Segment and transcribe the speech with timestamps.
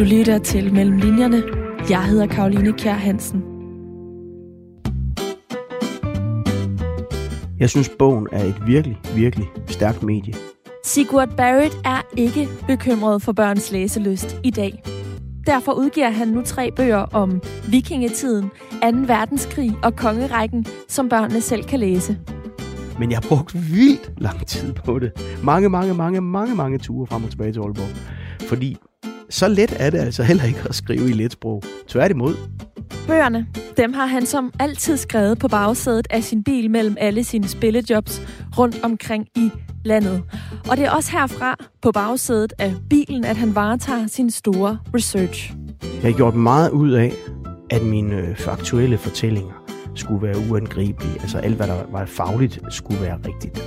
[0.00, 1.42] Du lytter til Mellem Linjerne.
[1.90, 3.42] Jeg hedder Karoline Kjær Hansen.
[7.58, 10.34] Jeg synes, bogen er et virkelig, virkelig stærkt medie.
[10.84, 14.82] Sigurd Barrett er ikke bekymret for børns læselyst i dag.
[15.46, 18.50] Derfor udgiver han nu tre bøger om vikingetiden,
[18.82, 18.88] 2.
[19.06, 22.18] verdenskrig og kongerækken, som børnene selv kan læse.
[22.98, 25.12] Men jeg har brugt vildt lang tid på det.
[25.44, 27.96] Mange, mange, mange, mange, mange ture frem og tilbage til Aalborg.
[28.40, 28.76] Fordi
[29.30, 31.62] så let er det altså heller ikke at skrive i let sprog.
[31.88, 32.34] Tværtimod.
[33.06, 37.48] Bøgerne, dem har han som altid skrevet på bagsædet af sin bil mellem alle sine
[37.48, 38.22] spillejobs
[38.58, 39.50] rundt omkring i
[39.84, 40.22] landet.
[40.70, 45.54] Og det er også herfra, på bagsædet af bilen, at han varetager sin store research.
[45.82, 47.12] Jeg har gjort meget ud af,
[47.70, 51.20] at mine øh, faktuelle fortællinger skulle være uangribelige.
[51.20, 53.64] Altså alt, hvad der var fagligt, skulle være rigtigt.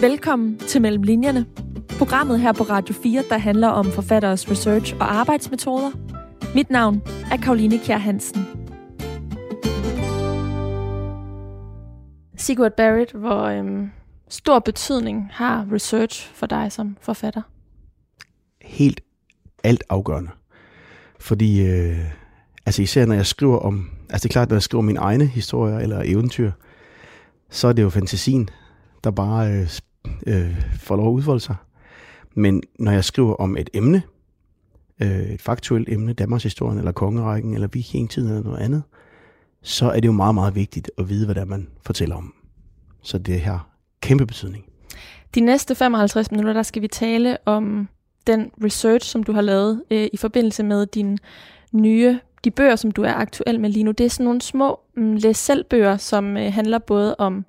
[0.00, 1.46] Velkommen til Mellem Linjerne.
[1.88, 5.90] Programmet her på Radio 4, der handler om forfatteres research og arbejdsmetoder.
[6.54, 8.46] Mit navn er Karoline Kjær Hansen.
[12.36, 13.90] Sigurd Barrett, hvor øhm,
[14.28, 17.42] stor betydning har research for dig som forfatter?
[18.62, 19.00] Helt
[19.64, 20.30] alt afgørende.
[21.20, 21.98] Fordi, øh,
[22.66, 25.26] altså især når jeg skriver om, altså det er klart, når jeg skriver mine egne
[25.26, 26.50] historier eller eventyr,
[27.50, 28.48] så er det jo fantasien,
[29.04, 29.68] der bare øh,
[30.26, 31.56] øh, får lov at udfolde sig.
[32.36, 34.02] Men når jeg skriver om et emne,
[35.02, 38.82] øh, et faktuelt emne, Danmarks historien eller kongerækken eller vikingtiden eller noget andet,
[39.62, 42.34] så er det jo meget, meget vigtigt at vide, hvad det er, man fortæller om.
[43.02, 43.68] Så det har
[44.00, 44.64] kæmpe betydning.
[45.34, 47.88] De næste 55 minutter, der skal vi tale om
[48.26, 51.18] den research, som du har lavet øh, i forbindelse med din
[51.72, 53.90] nye, de bøger, som du er aktuel med lige nu.
[53.90, 57.44] Det er sådan nogle små mm, læs selv bøger, som øh, handler både om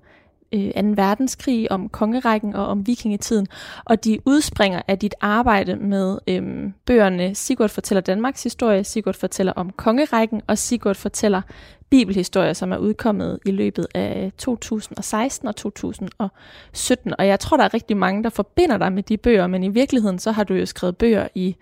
[0.53, 0.81] øh, 2.
[0.95, 3.47] verdenskrig, om kongerækken og om vikingetiden.
[3.85, 9.53] Og de udspringer af dit arbejde med øh, bøgerne Sigurd fortæller Danmarks historie, Sigurd fortæller
[9.53, 11.41] om kongerækken, og Sigurd fortæller
[11.89, 17.13] bibelhistorie, som er udkommet i løbet af 2016 og 2017.
[17.17, 19.69] Og jeg tror, der er rigtig mange, der forbinder dig med de bøger, men i
[19.69, 21.55] virkeligheden så har du jo skrevet bøger i,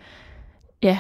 [0.84, 1.00] ja,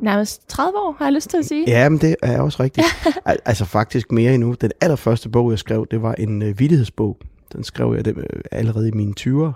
[0.00, 1.64] nærmest 30 år, har jeg lyst til at sige.
[1.66, 2.86] Ja, men det er også rigtigt.
[3.24, 4.54] Al- altså faktisk mere endnu.
[4.60, 7.18] Den allerførste bog, jeg skrev, det var en øh, vittighedsbog.
[7.52, 9.52] Den skrev jeg det, øh, allerede i mine 20'ere.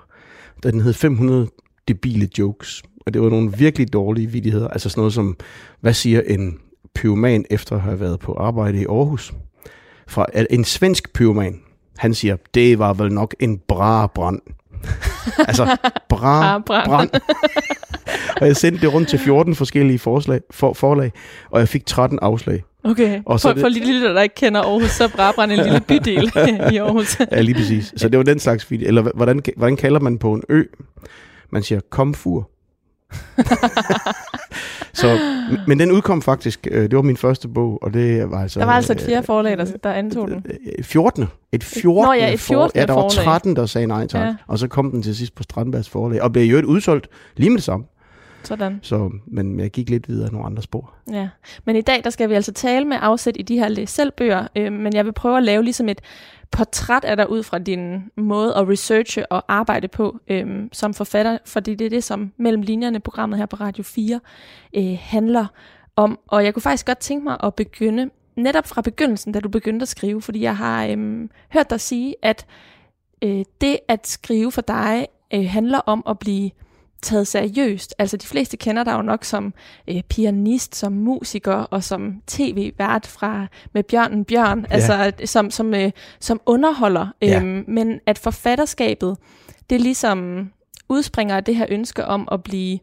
[0.63, 1.49] Den hed 500
[1.89, 2.83] debile jokes.
[3.07, 4.69] Og det var nogle virkelig dårlige vittigheder.
[4.69, 5.37] Altså sådan noget som,
[5.81, 6.59] hvad siger en
[6.95, 9.33] pyroman efter at have været på arbejde i Aarhus?
[10.09, 11.61] Fra en svensk pyroman.
[11.99, 14.41] Han siger, det var vel nok en bra brand.
[15.49, 15.77] altså,
[16.09, 16.87] bra brand.
[16.89, 17.11] brand.
[18.43, 21.13] og jeg sendte det rundt til 14 forskellige forslag, for, forlag,
[21.51, 22.63] og jeg fik 13 afslag.
[22.85, 25.59] Okay, Og så for, det- for lytter, der ikke kender Aarhus, så er Brabrand en
[25.59, 26.31] lille bydel
[26.73, 27.21] i Aarhus.
[27.33, 27.93] Ja, lige præcis.
[27.97, 28.89] Så det var den slags video.
[28.89, 30.63] Eller hvordan, hvordan kalder man på en ø?
[31.51, 32.49] Man siger komfur.
[34.93, 35.19] så,
[35.67, 38.61] men den udkom faktisk, øh, det var min første bog, og det var altså...
[38.61, 40.47] Der var altså et fjerde forlag, der, der antog den.
[40.79, 41.25] øh, 14.
[41.53, 42.05] Et 14.
[42.05, 42.81] Nå ja, et 14.
[42.81, 43.25] Ja, der var forlag.
[43.25, 44.21] 13, der sagde nej tak.
[44.21, 44.27] Ja.
[44.27, 44.35] Ja.
[44.47, 47.51] Og så kom den til sidst på Strandbergs forlag, og blev jo et udsolgt lige
[47.51, 47.87] med det samme.
[48.45, 50.95] Sådan, Så, men jeg gik lidt videre af nogle andre spor.
[51.11, 51.29] ja.
[51.65, 54.11] Men i dag, der skal vi altså tale med afsæt i de her læs selv
[54.11, 56.01] bøger, øh, men jeg vil prøve at lave ligesom et
[56.51, 61.39] portræt af dig ud fra din måde at researche og arbejde på øh, som forfatter,
[61.47, 64.21] fordi det er det, som mellem linjerne programmet her på Radio 4
[64.77, 65.47] øh, handler
[65.97, 66.19] om.
[66.29, 69.83] Og jeg kunne faktisk godt tænke mig at begynde netop fra begyndelsen, da du begyndte
[69.83, 72.47] at skrive, fordi jeg har øh, hørt dig sige, at
[73.25, 76.51] øh, det at skrive for dig øh, handler om at blive
[77.03, 77.95] taget seriøst.
[77.99, 79.55] Altså de fleste kender dig jo nok som
[79.89, 84.75] øh, pianist, som musiker og som tv-vært fra med Bjørnen Bjørn, ja.
[84.75, 85.91] altså at- som, som, øh,
[86.21, 87.07] som underholder.
[87.23, 87.41] Ja.
[87.41, 89.17] Øhm, men at forfatterskabet,
[89.71, 90.51] det ligesom
[90.89, 92.79] udspringer af det her ønske om at blive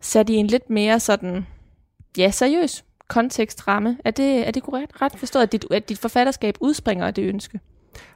[0.00, 1.46] sat i en lidt mere sådan,
[2.18, 3.96] ja, seriøs kontekstramme.
[4.04, 7.22] Er det, er det korrekt ret forstået, at dit, at dit forfatterskab udspringer af det
[7.22, 7.60] ønske?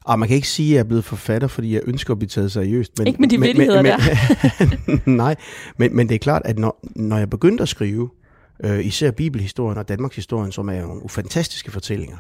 [0.05, 2.29] Og man kan ikke sige, at jeg er blevet forfatter, fordi jeg ønsker at blive
[2.29, 2.99] taget seriøst.
[2.99, 3.99] Men, Ikke med de vittigheder der.
[5.11, 5.37] nej,
[5.77, 8.11] men, men det er klart, at når, når jeg begyndte at skrive,
[8.65, 12.17] øh, især bibelhistorien og Danmarks historien, som er nogle fantastiske fortællinger,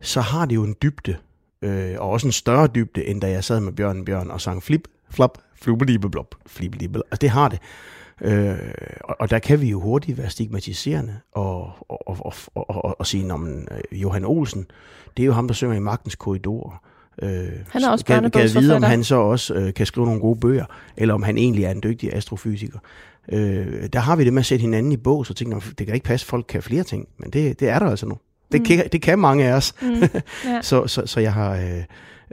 [0.00, 1.16] så har det jo en dybde,
[1.62, 4.62] øh, og også en større dybde, end da jeg sad med Bjørn Bjørn og sang
[4.62, 7.04] flip, flop, flubelibeblop, flibelibeblop.
[7.10, 7.58] Altså det har det.
[8.22, 8.58] Øh,
[9.04, 13.06] og, og der kan vi jo hurtigt være stigmatiserende og, og, og, og, og, og,
[13.06, 14.66] sige, om Johan Olsen,
[15.16, 16.82] det er jo ham, der synger i Magtens Korridorer.
[17.22, 20.20] Øh, Han er også kan, kan vide, om han så også øh, kan skrive nogle
[20.20, 20.64] gode bøger,
[20.96, 22.78] eller om han egentlig er en dygtig astrofysiker.
[23.32, 25.86] Øh, der har vi det med at sætte hinanden i bås og tænke, "Nå, det
[25.86, 28.18] kan ikke passe, folk kan flere ting, men det, det er der altså nu.
[28.52, 28.64] Det, Mm.
[28.64, 29.74] kan, det kan mange af os.
[29.82, 29.88] Mm.
[30.44, 30.62] Ja.
[30.62, 31.82] Så, så, så jeg har øh,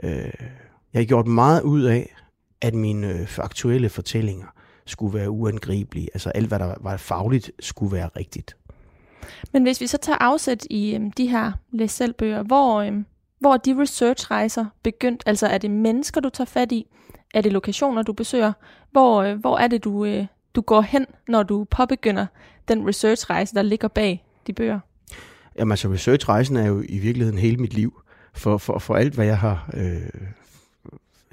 [0.02, 0.30] øh,
[0.92, 2.14] jeg har gjort meget ud af,
[2.62, 4.46] at mine øh, faktuelle fortællinger
[4.88, 6.08] skulle være uangribelige.
[6.14, 8.56] Altså alt, hvad der var fagligt, skulle være rigtigt.
[9.52, 13.06] Men hvis vi så tager afsæt i øhm, de her læs selv bøger, hvor, øhm,
[13.40, 15.22] hvor de researchrejser begyndt?
[15.26, 16.86] Altså er det mennesker, du tager fat i?
[17.34, 18.52] Er det lokationer, du besøger?
[18.90, 22.26] Hvor, øh, hvor er det, du, øh, du går hen, når du påbegynder
[22.68, 24.80] den researchrejse, der ligger bag de bøger?
[25.58, 28.02] Jamen altså, researchrejsen er jo i virkeligheden hele mit liv.
[28.34, 30.10] For, for, for alt, hvad jeg har øh,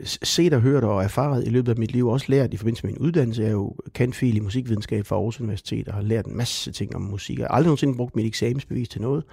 [0.03, 2.93] set og hørt og erfaret i løbet af mit liv, også lært i forbindelse med
[2.93, 3.41] min uddannelse.
[3.41, 3.75] Jeg er jo
[4.13, 7.39] fil i musikvidenskab fra Aarhus Universitet og har lært en masse ting om musik.
[7.39, 9.23] Jeg har aldrig nogensinde brugt mit eksamensbevis til noget.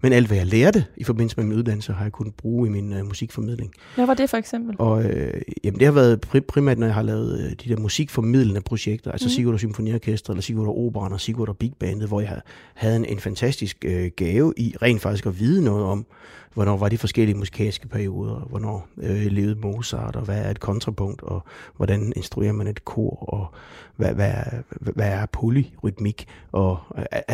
[0.00, 2.70] Men alt, hvad jeg lærte i forbindelse med min uddannelse, har jeg kunnet bruge i
[2.70, 3.72] min uh, musikformidling.
[3.94, 4.76] Hvad var det for eksempel?
[4.78, 7.80] Og øh, jamen, det har været pri- primært, når jeg har lavet øh, de der
[7.80, 9.30] musikformidlende projekter, altså mm.
[9.30, 12.40] Sigurd og Symfoniorkester, eller Sigurd og Operan og Sigurd og Big Bandet, hvor jeg
[12.74, 16.06] havde en, en fantastisk øh, gave i rent faktisk at vide noget om,
[16.54, 21.22] hvornår var de forskellige musikalske perioder, hvornår øh, levede Mozart, og hvad er et kontrapunkt,
[21.22, 21.44] og
[21.76, 23.54] hvordan instruerer man et kor, og
[23.96, 24.34] hvad, hvad,
[24.70, 26.78] hvad er polyrytmik, og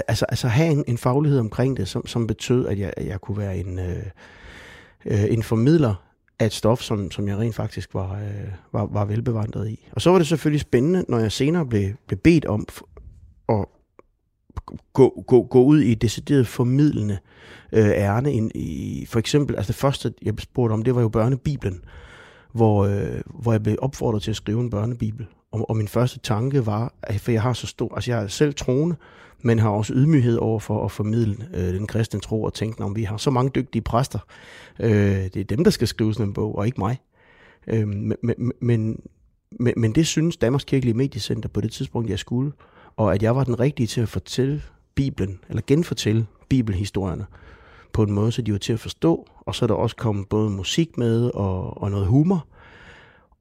[0.08, 3.38] altså, altså have en, en faglighed omkring det, som, som betød, at jeg, jeg kunne
[3.38, 4.06] være en, øh,
[5.06, 5.94] øh, en formidler
[6.38, 9.88] af et stof, som, som jeg rent faktisk var, øh, var, var velbevandret i.
[9.92, 12.66] Og så var det selvfølgelig spændende, når jeg senere blev, blev bedt om
[13.48, 13.64] at
[14.92, 17.18] gå, gå, gå ud i et decideret formidlende
[17.72, 18.32] øh, ærne.
[18.32, 21.84] In, i, for eksempel, altså det første, jeg spurgte om, det var jo børnebiblen,
[22.52, 25.26] hvor, øh, hvor jeg blev opfordret til at skrive en børnebibel.
[25.52, 28.26] Og, og min første tanke var, at for jeg har så stor, altså jeg er
[28.26, 28.96] selv troende,
[29.42, 32.96] men har også ydmyghed over for at formidle øh, den kristne tro og tænke, om
[32.96, 34.18] vi har så mange dygtige præster.
[34.80, 37.00] Øh, det er dem, der skal skrive sådan en bog, og ikke mig.
[37.66, 38.16] Øh, men,
[38.60, 38.96] men,
[39.60, 42.52] men, men det synes Danmarks Kirkelige Mediecenter på det tidspunkt, jeg skulle,
[42.96, 44.62] og at jeg var den rigtige til at fortælle
[44.94, 47.26] Bibelen, eller genfortælle bibelhistorierne
[47.92, 50.28] på en måde, så de var til at forstå, og så er der også kommet
[50.28, 52.46] både musik med og, og noget humor.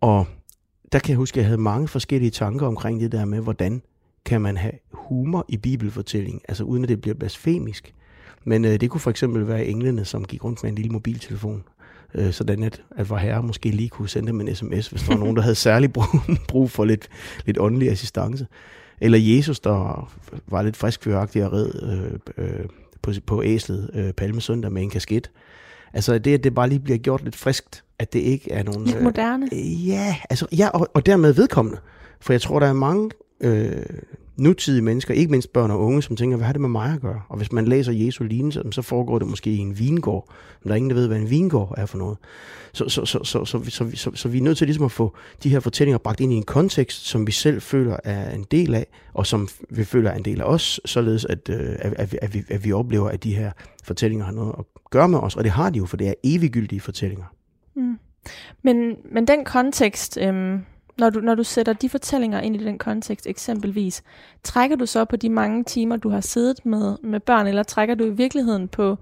[0.02, 0.28] Og
[0.92, 3.82] der kan jeg huske, at jeg havde mange forskellige tanker omkring det der med, hvordan
[4.26, 7.94] kan man have humor i bibelfortælling, altså uden at det bliver blasfemisk.
[8.44, 11.64] Men øh, det kunne for eksempel være englene, som gik rundt med en lille mobiltelefon,
[12.14, 15.14] øh, sådan at, at vor herre måske lige kunne sende dem en sms, hvis der
[15.14, 16.06] var nogen, der havde særlig brug,
[16.50, 17.10] brug for lidt,
[17.46, 18.48] lidt åndelig assistance.
[19.02, 20.10] Eller Jesus, der
[20.48, 22.66] var lidt friskfyragtig og red øh, øh,
[23.02, 25.32] på, på æslet øh, palmesøndag med en kasket.
[25.94, 28.86] Altså det, at det bare lige bliver gjort lidt friskt, at det ikke er nogen...
[28.86, 29.50] Lidt moderne.
[29.54, 31.80] Øh, ja, altså, ja og, og dermed vedkommende.
[32.22, 33.10] For jeg tror, der er mange
[33.42, 33.86] øh,
[34.38, 37.02] nutidige mennesker, ikke mindst børn og unge, som tænker, hvad har det med mig at
[37.02, 37.22] gøre?
[37.30, 40.30] Og hvis man læser Jesu lignelse, så foregår det måske i en vingård.
[40.64, 42.18] Men der er ingen, der ved, hvad en vingård er for noget.
[42.74, 45.16] Så, så, så, så, så, så, så, så vi er nødt til ligesom at få
[45.44, 48.76] de her fortællinger bragt ind i en kontekst, som vi selv føler er en del
[48.76, 52.16] af, og som vi føler er en del af os, således at, øh, at, at,
[52.22, 53.52] at, vi, at vi oplever, at de her
[53.84, 55.36] fortællinger har noget at gøre med os.
[55.36, 57.26] Og det har de jo, for det er eviggyldige fortællinger.
[57.76, 58.00] Mm.
[58.62, 60.18] Men, men den kontekst...
[60.22, 60.66] Øhm
[61.00, 64.04] når du, når du sætter de fortællinger ind i den kontekst eksempelvis,
[64.44, 67.96] trækker du så på de mange timer, du har siddet med, med børn, eller trækker
[67.96, 68.98] du i virkeligheden på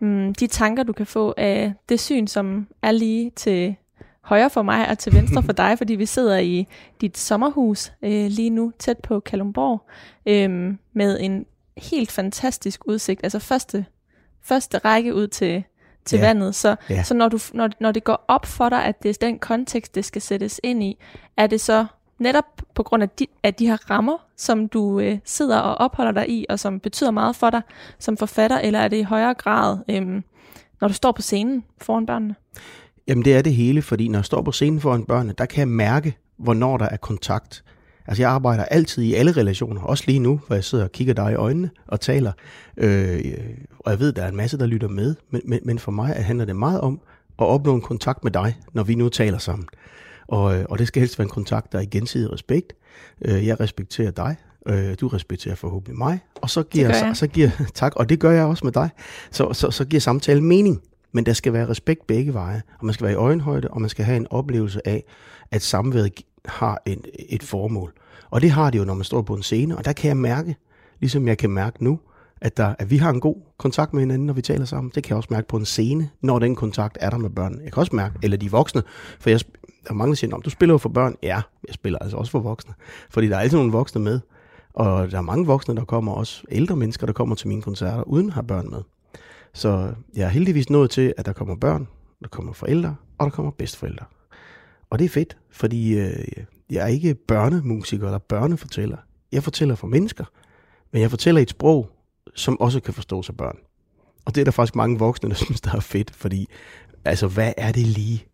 [0.00, 3.76] mm, de tanker, du kan få af det syn, som er lige til
[4.20, 6.68] højre for mig og til venstre for dig, fordi vi sidder i
[7.00, 9.86] dit sommerhus øh, lige nu tæt på Kalumborg
[10.26, 11.46] øh, med en
[11.76, 13.20] helt fantastisk udsigt.
[13.22, 13.86] Altså første,
[14.42, 15.64] første række ud til,
[16.04, 16.26] til ja.
[16.26, 16.54] vandet.
[16.54, 17.02] Så, ja.
[17.02, 19.94] så når, du, når, når det går op for dig, at det er den kontekst,
[19.94, 20.98] det skal sættes ind i,
[21.36, 21.86] er det så
[22.18, 26.12] netop på grund af de, af de her rammer, som du øh, sidder og opholder
[26.12, 27.62] dig i, og som betyder meget for dig
[27.98, 30.22] som forfatter, eller er det i højere grad, øh,
[30.80, 32.34] når du står på scenen foran børnene?
[33.08, 35.58] Jamen det er det hele, fordi når jeg står på scenen foran børnene, der kan
[35.58, 37.63] jeg mærke, hvornår der er kontakt.
[38.06, 41.14] Altså jeg arbejder altid i alle relationer, også lige nu, hvor jeg sidder og kigger
[41.14, 42.32] dig i øjnene og taler.
[42.76, 43.24] Øh,
[43.78, 46.14] og jeg ved, der er en masse, der lytter med, men, men, men for mig
[46.18, 47.00] handler det meget om
[47.38, 49.68] at opnå en kontakt med dig, når vi nu taler sammen.
[50.28, 52.72] Og, øh, og det skal helst være en kontakt, der er i gensidig respekt.
[53.24, 54.36] Øh, jeg respekterer dig,
[54.68, 58.30] øh, du respekterer forhåbentlig mig, og så giver, så, så giver, tak, og det gør
[58.30, 58.90] jeg også med dig,
[59.30, 60.82] så, så, så giver samtalen mening.
[61.12, 63.90] Men der skal være respekt begge veje, og man skal være i øjenhøjde, og man
[63.90, 65.04] skal have en oplevelse af,
[65.50, 67.92] at samværet har en, et formål.
[68.30, 70.16] Og det har det jo, når man står på en scene, og der kan jeg
[70.16, 70.56] mærke,
[71.00, 72.00] ligesom jeg kan mærke nu,
[72.40, 74.92] at, der, at vi har en god kontakt med hinanden, når vi taler sammen.
[74.94, 77.60] Det kan jeg også mærke på en scene, når den kontakt er der med børn.
[77.64, 78.82] Jeg kan også mærke, eller de voksne,
[79.20, 79.40] for jeg,
[79.84, 81.16] der er mange, der siger, du spiller jo for børn.
[81.22, 82.74] Ja, jeg spiller altså også for voksne,
[83.10, 84.20] fordi der er altid nogle voksne med.
[84.74, 88.02] Og der er mange voksne, der kommer også, ældre mennesker, der kommer til mine koncerter,
[88.02, 88.82] uden at have børn med.
[89.52, 91.88] Så jeg er heldigvis nået til, at der kommer børn,
[92.22, 94.04] der kommer forældre, og der kommer bedsteforældre.
[94.94, 96.26] Og det er fedt, fordi øh,
[96.70, 98.96] jeg er ikke børnemusiker eller børnefortæller.
[99.32, 100.24] Jeg fortæller for mennesker,
[100.92, 101.90] men jeg fortæller et sprog,
[102.34, 103.56] som også kan forstås af børn.
[104.24, 106.48] Og det er der faktisk mange voksne, der synes, der er fedt, fordi
[107.04, 108.24] altså, hvad er det lige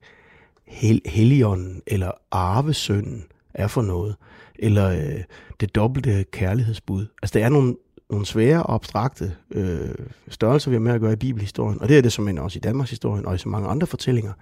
[0.65, 3.25] Hel- Helligånden eller Arvesønnen
[3.55, 4.17] er for noget?
[4.59, 5.23] eller øh,
[5.61, 7.07] det dobbelte kærlighedsbud.
[7.23, 7.77] Altså, der er nogle,
[8.11, 9.95] nogle svære og abstrakte øh,
[10.29, 12.61] størrelser, vi har med at gøre i bibelhistorien, og det er det som også i
[12.61, 14.33] Danmarks historien og i så mange andre fortællinger.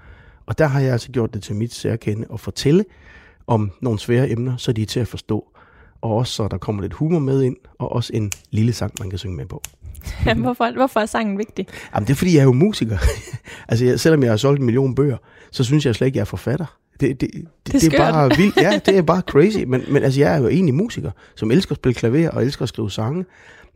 [0.48, 2.84] Og der har jeg altså gjort det til mit særkende at fortælle
[3.46, 5.46] om nogle svære emner, så de er til at forstå.
[6.00, 9.10] Og også så der kommer lidt humor med ind, og også en lille sang, man
[9.10, 9.62] kan synge med på.
[10.36, 11.66] hvorfor, hvorfor er sangen vigtig?
[11.94, 12.98] Jamen, det er fordi, jeg er jo musiker.
[13.68, 15.16] altså, jeg, selvom jeg har solgt en million bøger,
[15.50, 16.78] så synes jeg slet ikke, jeg er forfatter.
[17.00, 18.56] Det, det, det, det, det er bare vildt.
[18.56, 19.58] Ja, det er bare crazy.
[19.58, 22.62] Men, men altså, jeg er jo egentlig musiker, som elsker at spille klaver og elsker
[22.62, 23.24] at skrive sange.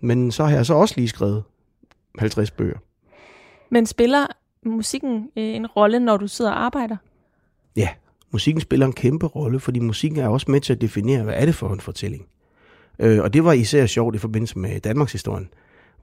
[0.01, 1.43] Men så har jeg så også lige skrevet
[2.19, 2.79] 50 bøger.
[3.71, 4.27] Men spiller
[4.67, 6.97] musikken øh, en rolle, når du sidder og arbejder?
[7.77, 7.89] Ja,
[8.31, 11.47] musikken spiller en kæmpe rolle, fordi musikken er også med til at definere, hvad er
[11.47, 12.27] det for en fortælling.
[12.99, 15.49] Øh, og det var især sjovt i forbindelse med Danmarks historien,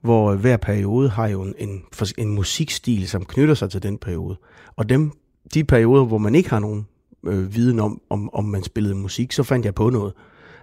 [0.00, 1.82] hvor hver periode har jo en, en,
[2.18, 4.36] en musikstil, som knytter sig til den periode.
[4.76, 5.12] Og dem,
[5.54, 6.86] de perioder, hvor man ikke har nogen
[7.26, 10.12] øh, viden om, om, om man spillede musik, så fandt jeg på noget.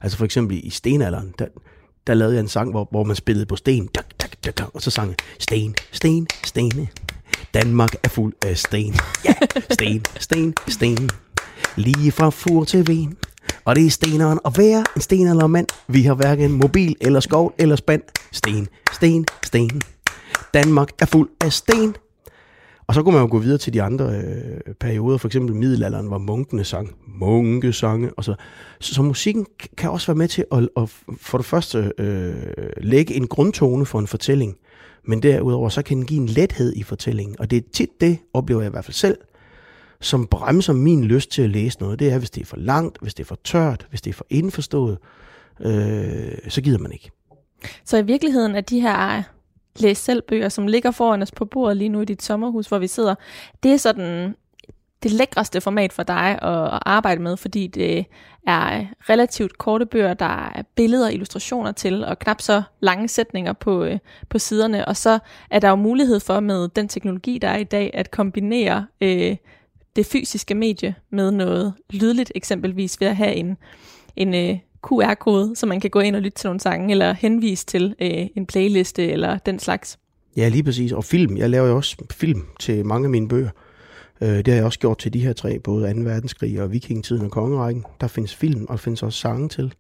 [0.02, 1.48] Altså for eksempel i stenalderen, der,
[2.08, 4.82] der lavede jeg en sang, hvor, hvor man spillede på sten, tak, tak, tak, og
[4.82, 6.88] så sang jeg, sten, sten, stene.
[7.54, 8.96] Danmark er fuld af sten.
[9.26, 9.34] Ja,
[9.70, 11.10] sten, sten, sten.
[11.76, 13.18] Lige fra fur til ven.
[13.66, 15.68] Og det er steneren og være en sten eller mand.
[15.88, 18.02] Vi har hverken mobil eller skov eller spand.
[18.32, 19.82] Sten, sten, sten.
[20.54, 21.96] Danmark er fuld af sten.
[22.88, 26.08] Og så kunne man jo gå videre til de andre øh, perioder, for eksempel middelalderen,
[26.08, 28.14] hvor munkene sang munkesange.
[28.18, 28.36] Og så.
[28.80, 29.46] Så, så musikken
[29.78, 30.90] kan også være med til at, at
[31.22, 32.34] for det første øh,
[32.78, 34.56] lægge en grundtone for en fortælling.
[35.08, 37.36] Men derudover så kan den give en lethed i fortællingen.
[37.40, 39.18] Og det er tit det, oplever jeg i hvert fald selv,
[40.02, 42.00] som bremser min lyst til at læse noget.
[42.00, 44.14] Det er, hvis det er for langt, hvis det er for tørt, hvis det er
[44.14, 44.98] for indforstået,
[45.60, 47.12] øh, så gider man ikke.
[47.86, 49.24] Så i virkeligheden er de her
[49.80, 52.78] læs selv bøger, som ligger foran os på bordet lige nu i dit sommerhus, hvor
[52.78, 53.16] vi sidder,
[53.64, 54.36] det er sådan
[55.04, 58.06] det lækreste format for dig at, arbejde med, fordi det
[58.48, 63.54] er relativt korte bøger, der er billeder og illustrationer til, og knap så lange sætninger
[63.54, 64.00] på, øh,
[64.30, 64.88] på siderne.
[64.88, 65.20] Og så
[65.52, 69.36] er der jo mulighed for med den teknologi, der er i dag, at kombinere øh,
[69.96, 73.58] det fysiske medie med noget lydligt, eksempelvis ved at have en,
[74.16, 77.66] en øh, QR-kode, så man kan gå ind og lytte til nogle sange, eller henvise
[77.66, 80.00] til øh, en playliste eller den slags.
[80.38, 80.92] Ja, lige præcis.
[80.92, 81.38] Og film.
[81.38, 83.50] Jeg laver jo også film til mange af mine bøger.
[84.22, 86.00] Øh, det har jeg også gjort til de her tre, både 2.
[86.00, 87.86] verdenskrig og vikingetiden og kongerækken.
[88.02, 89.74] Der findes film, og der findes også sange til,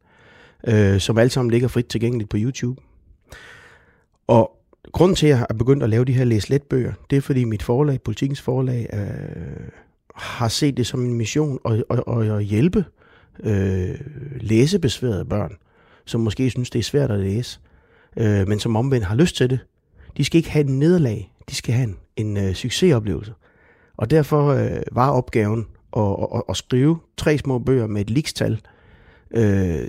[0.68, 2.82] øh, som alle sammen ligger frit tilgængeligt på YouTube.
[4.28, 4.52] Og
[4.92, 7.44] grunden til, at jeg er begyndt at lave de her læs bøger, det er fordi
[7.44, 9.68] mit forlag, Politikens forlag, øh,
[10.16, 12.86] har set det som en mission at, at, at, at hjælpe
[13.44, 14.00] øh,
[14.42, 15.58] læsebesværede børn,
[16.06, 17.60] som måske synes, det er svært at læse,
[18.18, 19.60] øh, men som omvendt har lyst til det.
[20.18, 23.34] De skal ikke have en nederlag, de skal have en, en øh, succesoplevelse.
[23.98, 28.62] Og derfor øh, var opgaven at, at, at skrive tre små bøger med et likstal,
[29.32, 29.88] øh,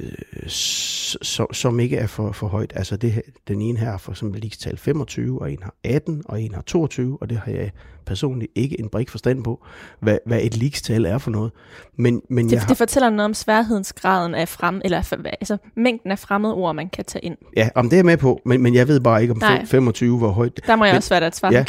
[1.23, 2.73] som, som ikke er for, for højt.
[2.77, 6.43] Altså det, den ene her er for eksempel likstal 25, og en har 18, og
[6.43, 7.71] en har 22, og det har jeg
[8.07, 9.67] personligt ikke en brik forstand på,
[10.01, 11.53] hvad, hvad et likstal er for noget.
[11.97, 16.11] Men, men det, jeg har, det fortæller noget om sværhedsgraden af frem, eller altså mængden
[16.11, 17.37] af fremmede ord, man kan tage ind.
[17.57, 19.65] Ja, om det er jeg med på, men, men jeg ved bare ikke om Nej.
[19.67, 20.61] 25, hvor højt.
[20.67, 21.65] Der må jeg men, også være der svare ja,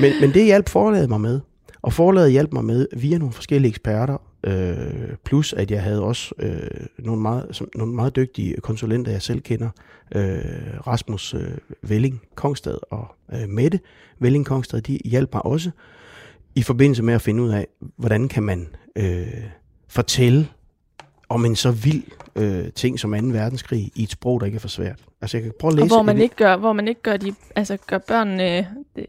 [0.00, 1.40] men, men det hjalp forladet mig med.
[1.88, 6.34] Og forladet hjalp mig med via nogle forskellige eksperter, øh, plus at jeg havde også
[6.38, 9.68] øh, nogle, meget, som, nogle meget dygtige konsulenter, jeg selv kender,
[10.14, 10.40] øh,
[10.86, 11.50] Rasmus øh,
[11.82, 13.80] Velling Kongstad og øh, Mette
[14.18, 15.70] Velling Kongstad, de hjalp mig også
[16.54, 17.66] i forbindelse med at finde ud af,
[17.96, 19.26] hvordan kan man øh,
[19.88, 20.48] fortælle
[21.28, 22.02] om en så vild
[22.36, 23.18] øh, ting som 2.
[23.26, 25.04] verdenskrig i et sprog, der ikke er for svært.
[25.20, 25.84] Altså jeg kan prøve at læse...
[25.84, 28.58] Og hvor man ikke gør, hvor man ikke gør, de, altså gør børnene
[28.96, 29.04] øh,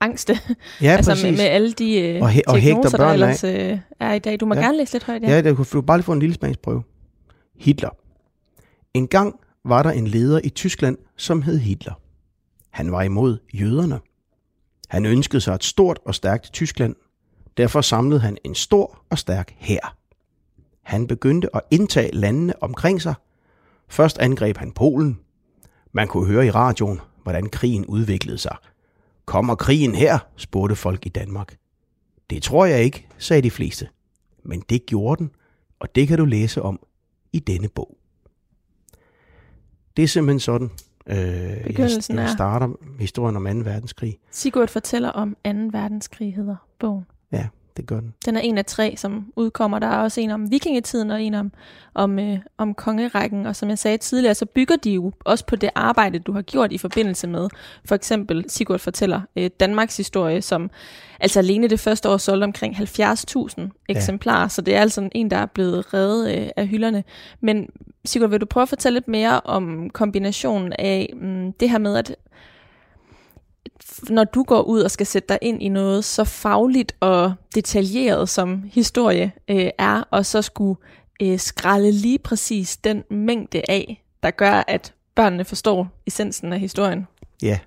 [0.00, 0.38] angste.
[0.82, 1.24] Ja, altså præcis.
[1.24, 4.40] med, med alle de øh, og, he- og diagnoser, der ellers øh, er i dag.
[4.40, 4.60] Du må ja.
[4.60, 5.22] gerne læse lidt højt.
[5.22, 6.82] Ja, ja det kunne du bare lige få en lille smagsprøve.
[7.56, 7.90] Hitler.
[8.94, 11.94] En gang var der en leder i Tyskland, som hed Hitler.
[12.70, 14.00] Han var imod jøderne.
[14.88, 16.94] Han ønskede sig et stort og stærkt Tyskland.
[17.56, 19.96] Derfor samlede han en stor og stærk hær.
[20.82, 23.14] Han begyndte at indtage landene omkring sig.
[23.88, 25.18] Først angreb han Polen.
[25.92, 28.56] Man kunne høre i radioen, hvordan krigen udviklede sig–
[29.26, 30.18] Kommer krigen her?
[30.36, 31.56] spurgte folk i Danmark.
[32.30, 33.88] Det tror jeg ikke, sagde de fleste.
[34.44, 35.30] Men det gjorde den,
[35.80, 36.80] og det kan du læse om
[37.32, 37.96] i denne bog.
[39.96, 40.70] Det er simpelthen sådan,
[41.06, 42.68] øh, jeg, jeg starter
[43.00, 43.50] historien om 2.
[43.50, 44.18] verdenskrig.
[44.30, 45.50] Sigurd fortæller om 2.
[45.50, 47.06] verdenskrig, hedder bogen.
[47.76, 48.14] Det gør den.
[48.24, 49.78] Den er en af tre, som udkommer.
[49.78, 51.52] Der er også en om vikingetiden og en om,
[51.94, 53.46] om, øh, om kongerækken.
[53.46, 56.42] Og som jeg sagde tidligere, så bygger de jo også på det arbejde, du har
[56.42, 57.48] gjort i forbindelse med,
[57.84, 60.70] for eksempel Sigurd fortæller øh, Danmarks historie, som
[61.20, 64.40] altså alene det første år solgte omkring 70.000 eksemplarer.
[64.40, 64.48] Ja.
[64.48, 67.04] Så det er altså en, der er blevet reddet øh, af hylderne.
[67.40, 67.68] Men
[68.04, 71.96] Sigurd, vil du prøve at fortælle lidt mere om kombinationen af mm, det her med,
[71.96, 72.16] at
[74.10, 78.28] når du går ud og skal sætte dig ind i noget så fagligt og detaljeret
[78.28, 80.80] som historie øh, er, og så skulle
[81.22, 87.06] øh, skralde lige præcis den mængde af, der gør, at børnene forstår essensen af historien?
[87.42, 87.58] Ja,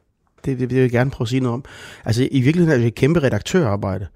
[0.46, 1.64] det, det vil jeg gerne prøve at sige noget om.
[2.06, 4.08] Altså i virkeligheden er det et kæmpe redaktørarbejde,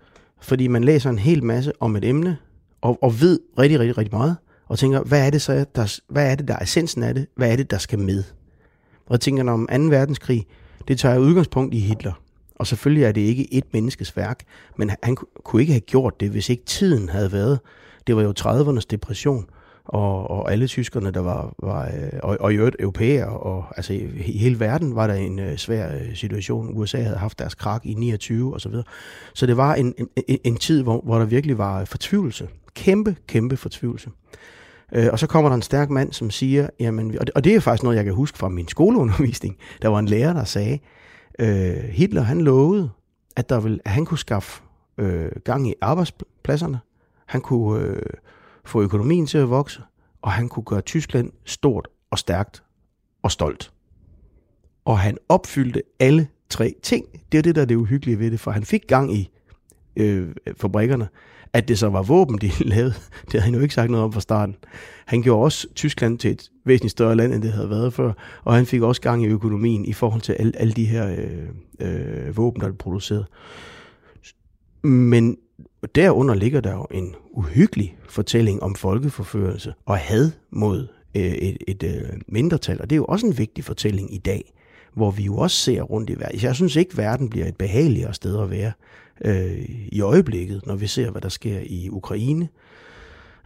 [0.42, 2.38] fordi man læser en hel masse om et emne,
[2.82, 4.36] og, og ved rigtig, rigtig, rigtig meget,
[4.68, 7.28] og tænker, hvad er det så, der, hvad er det, der er essensen af det?
[7.36, 8.24] Hvad er det, der skal med?
[9.06, 9.76] Og jeg tænker, om 2.
[9.84, 10.48] verdenskrig,
[10.88, 12.14] det tager udgangspunkt i Hitler.
[12.56, 14.40] Og selvfølgelig er det ikke et menneskes værk,
[14.78, 17.60] men han kunne ikke have gjort det, hvis ikke tiden havde været.
[18.08, 19.46] Det var jo 30'ernes depression,
[19.86, 23.94] og, og alle tyskerne, der var, var øh, og, og i øvrigt europæer, og altså
[23.94, 26.78] i hele verden var der en uh, svær øh, situation.
[26.78, 28.86] USA havde haft deres krak i 29 og så videre.
[29.34, 29.94] Så det var en,
[30.28, 32.48] en, en tid, hvor, hvor der virkelig var fortvivlelse.
[32.76, 34.10] Kæmpe, kæmpe fortvivlelse.
[34.92, 37.56] Øh, og så kommer der en stærk mand, som siger, jamen, og det, og det
[37.56, 39.58] er faktisk noget, jeg kan huske fra min skoleundervisning.
[39.82, 40.80] Der var en lærer, der sagde,
[41.40, 42.90] øh, Hitler han lovede,
[43.36, 44.62] at, der ville, at han kunne skaffe
[44.98, 46.80] øh, gang i arbejdspladserne.
[47.26, 47.86] Han kunne...
[47.86, 48.02] øh,
[48.66, 49.82] få økonomien til at vokse,
[50.22, 52.64] og han kunne gøre Tyskland stort og stærkt
[53.22, 53.72] og stolt.
[54.86, 57.06] Og han opfyldte alle tre ting.
[57.32, 59.30] Det er det, der er det uhyggelige ved det, for han fik gang i
[59.96, 61.08] øh, fabrikkerne.
[61.54, 62.94] At det så var våben, de lavede,
[63.26, 64.56] det havde han jo ikke sagt noget om fra starten.
[65.06, 68.56] Han gjorde også Tyskland til et væsentligt større land, end det havde været før, og
[68.56, 72.38] han fik også gang i økonomien i forhold til alle, alle de her øh, øh,
[72.38, 73.26] våben, der blev produceret.
[74.84, 75.38] Men
[75.96, 81.84] derunder ligger der jo en uhyggelig fortælling om folkeforførelse og had mod øh, et, et,
[81.84, 84.54] øh, mindretal, og det er jo også en vigtig fortælling i dag,
[84.94, 86.42] hvor vi jo også ser rundt i verden.
[86.42, 88.72] Jeg synes ikke, at verden bliver et behageligere sted at være
[89.22, 92.50] øh, i øjeblikket, når vi ser, hvad der sker i Ukraine.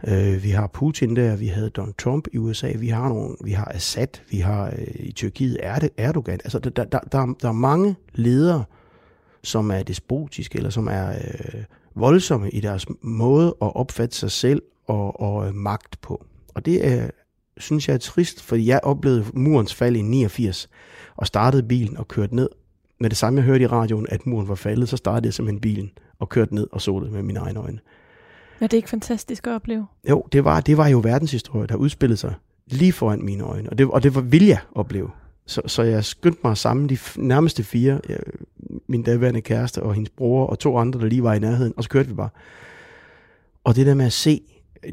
[0.08, 3.52] Øh, vi har Putin der, vi havde Donald Trump i USA, vi har nogle, vi
[3.52, 5.58] har Assad, vi har øh, i Tyrkiet
[5.96, 6.40] Erdogan.
[6.44, 8.64] Altså, der, der, der, der er mange ledere,
[9.42, 11.62] som er despotiske, eller som er øh,
[11.94, 16.24] voldsomme i deres måde at opfatte sig selv og, og øh, magt på.
[16.54, 17.10] Og det er,
[17.56, 20.68] synes jeg er trist, fordi jeg oplevede murens fald i 89,
[21.16, 22.48] og startede bilen og kørte ned.
[23.00, 25.60] Med det samme jeg hørte i radioen, at muren var faldet, så startede jeg simpelthen
[25.60, 27.78] bilen og kørte ned og så det med mine egne øjne.
[28.60, 29.86] Er det ikke fantastisk at opleve?
[30.08, 32.34] Jo, det var, det var jo verdenshistorie, der udspillede sig
[32.66, 35.10] lige foran mine øjne, og det, og det var, vil jeg opleve.
[35.46, 38.18] Så, så jeg skyndte mig at samle de nærmeste fire, jeg,
[38.86, 41.82] min daværende kæreste og hendes bror og to andre, der lige var i nærheden, og
[41.82, 42.28] så kørte vi bare.
[43.64, 44.40] Og det der med at se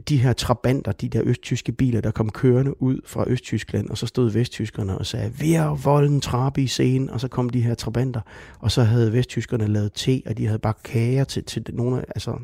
[0.09, 4.05] de her trabanter, de der østtyske biler, der kom kørende ud fra Østtyskland, og så
[4.07, 7.73] stod vesttyskerne og sagde, vi er volden trappe i scenen, og så kom de her
[7.73, 8.21] trabanter,
[8.59, 12.03] og så havde vesttyskerne lavet te, og de havde bagt kager til, til nogle af
[12.07, 12.39] altså,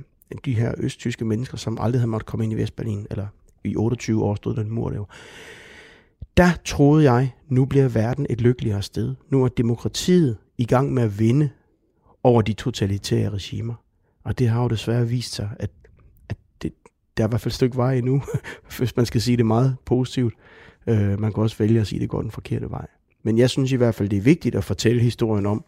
[0.46, 3.28] de her østtyske mennesker, som aldrig havde måttet komme ind i Vestberlin, eller
[3.64, 5.06] i 28 år stod den mur der
[6.38, 9.16] der troede jeg, nu bliver verden et lykkeligere sted.
[9.30, 11.50] Nu er demokratiet i gang med at vinde
[12.24, 13.74] over de totalitære regimer.
[14.24, 15.70] Og det har jo desværre vist sig, at,
[17.18, 18.22] der er i hvert fald et stykke vej endnu,
[18.78, 20.34] hvis man skal sige det meget positivt.
[20.88, 22.88] Øh, man kan også vælge at sige, at det går den forkerte vej.
[23.24, 25.64] Men jeg synes i hvert fald, det er vigtigt at fortælle historien om,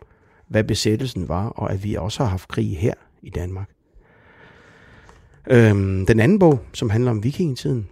[0.48, 3.70] hvad besættelsen var, og at vi også har haft krig her i Danmark.
[5.50, 7.88] Øhm, den anden bog, som handler om vikingetiden,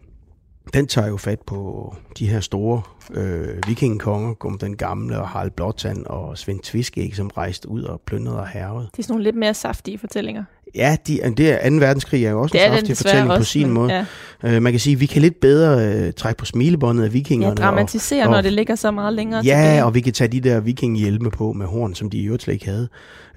[0.74, 2.82] den tager jo fat på de her store
[3.14, 8.02] øh, vikingekonger, Gum den Gamle og Harald Blåtand og Svend Tviskæg, som rejste ud og
[8.02, 8.90] plyndrede og hervede.
[8.92, 10.44] Det er sådan nogle lidt mere saftige fortællinger.
[10.76, 11.76] Ja, de, det er 2.
[11.76, 13.94] verdenskrig er jo også det en saftig fortælling også, på sin måde.
[13.94, 14.06] Ja.
[14.44, 17.62] Øh, man kan sige, at vi kan lidt bedre øh, trække på smilebåndet af vikingerne.
[17.62, 19.86] Ja, dramatisere, og, og, når det ligger så meget længere Ja, tilbage.
[19.86, 22.54] og vi kan tage de der vikinghjelme på med horn, som de i øvrigt slet
[22.54, 22.88] ikke havde.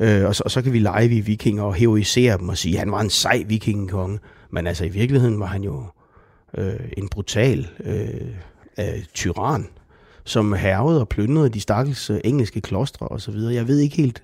[0.01, 2.75] Øh, og, så, og så kan vi lege vi vikinger og heroisere dem og sige,
[2.75, 4.19] at han var en sej vikingkonge.
[4.51, 5.85] Men altså i virkeligheden var han jo
[6.59, 8.09] øh, en brutal øh,
[8.79, 9.67] øh, tyran,
[10.25, 13.35] som hervede og plyndrede de stakkels øh, engelske klostre osv.
[13.35, 14.23] Jeg ved ikke helt.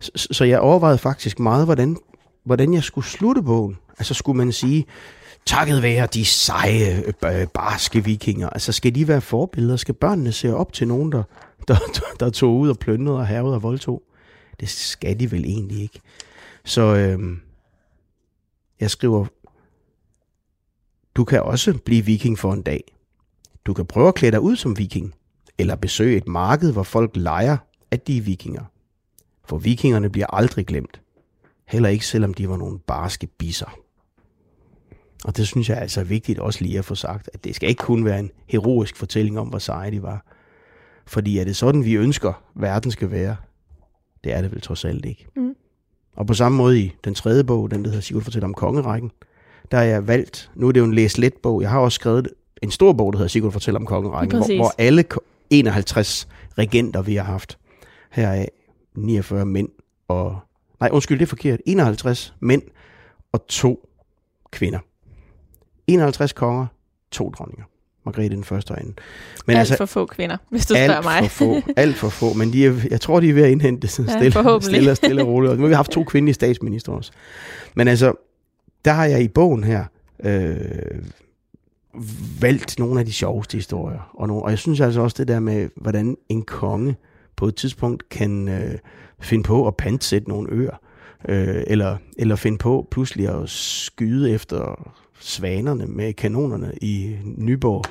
[0.00, 1.96] Så, så jeg overvejede faktisk meget, hvordan,
[2.44, 3.78] hvordan jeg skulle slutte bogen.
[3.98, 4.86] Altså skulle man sige,
[5.46, 8.48] takket være de seje, øh, øh, barske vikinger.
[8.48, 9.76] Altså skal de være forbilleder?
[9.76, 11.22] Skal børnene se op til nogen, der,
[11.68, 11.76] der,
[12.20, 14.02] der, tog ud og plyndrede og hervede og voldtog?
[14.60, 16.00] Det skal de vel egentlig ikke.
[16.64, 17.36] Så øh,
[18.80, 19.26] jeg skriver
[21.16, 22.96] du kan også blive viking for en dag.
[23.66, 25.14] Du kan prøve at klæde dig ud som viking,
[25.58, 27.56] eller besøge et marked, hvor folk leger,
[27.90, 28.64] at de er vikinger.
[29.44, 31.00] For vikingerne bliver aldrig glemt.
[31.66, 33.78] Heller ikke selvom de var nogle barske bisser.
[35.24, 37.68] Og det synes jeg altså er vigtigt også lige at få sagt, at det skal
[37.68, 40.26] ikke kun være en heroisk fortælling om, hvor seje de var.
[41.06, 43.36] Fordi er det sådan, vi ønsker, verden skal være?
[44.24, 45.26] Det er det vel trods alt ikke.
[45.36, 45.54] Mm.
[46.16, 49.10] Og på samme måde i den tredje bog, den der hedder Sigurd fortæller om kongerækken,
[49.70, 51.96] der er jeg valgt, nu er det jo en læs let bog, jeg har også
[51.96, 52.28] skrevet
[52.62, 54.58] en stor bog, der hedder Sigurd fortæller om kongerækken, hvor, Præcis.
[54.58, 57.58] hvor alle ko- 51 regenter, vi har haft,
[58.10, 58.48] heraf
[58.94, 59.68] 49 mænd
[60.08, 60.38] og...
[60.80, 61.60] Nej, undskyld, det er forkert.
[61.66, 62.62] 51 mænd
[63.32, 63.88] og to
[64.50, 64.78] kvinder.
[65.86, 66.66] 51 konger,
[67.10, 67.64] to dronninger.
[68.04, 68.98] Margrethe den første og anden.
[69.46, 71.30] Men alt altså, for få kvinder, hvis du spørger alt mig.
[71.30, 72.32] for få, alt for få.
[72.32, 74.96] Men de er, jeg tror, de er ved at indhente sådan Ja, stille, stille, og
[74.96, 75.54] stille og roligt.
[75.56, 77.12] Nu har vi haft to kvindelige statsminister også.
[77.74, 78.12] Men altså,
[78.84, 79.84] der har jeg i bogen her
[80.24, 80.56] øh,
[82.40, 84.10] valgt nogle af de sjoveste historier.
[84.14, 86.96] Og, nogle, og jeg synes altså også det der med, hvordan en konge
[87.36, 88.78] på et tidspunkt kan øh,
[89.24, 90.80] finde på at pantsætte nogle øer.
[91.28, 97.84] Øh, eller, eller finde på pludselig at skyde efter svanerne med kanonerne i Nyborg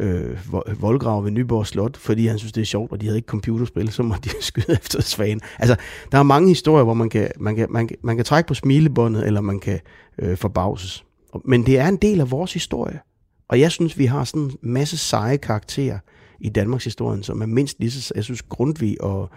[0.00, 3.18] øh, vo- voldgrav ved Nyborg Slot, fordi han synes, det er sjovt, og de havde
[3.18, 5.40] ikke computerspil, så må de skyde efter svanen.
[5.58, 5.76] Altså,
[6.12, 8.54] der er mange historier, hvor man kan, man kan, man kan, man kan trække på
[8.54, 9.80] smilebåndet, eller man kan
[10.18, 11.04] øh, forbavses.
[11.44, 13.00] Men det er en del af vores historie.
[13.48, 15.98] Og jeg synes, vi har sådan en masse seje karakterer
[16.40, 19.30] i Danmarks historien, som er mindst lige så, jeg synes, Grundtvig og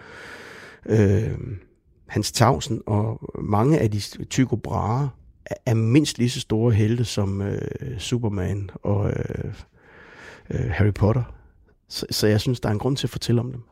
[0.86, 1.38] øh,
[2.06, 5.08] Hans Tausen og mange af de Tycho Brahe
[5.66, 9.52] er, mindst lige så store helte som øh, Superman og øh,
[10.50, 11.22] øh, Harry Potter.
[11.88, 13.62] Så, så jeg synes, der er en grund til at fortælle om dem.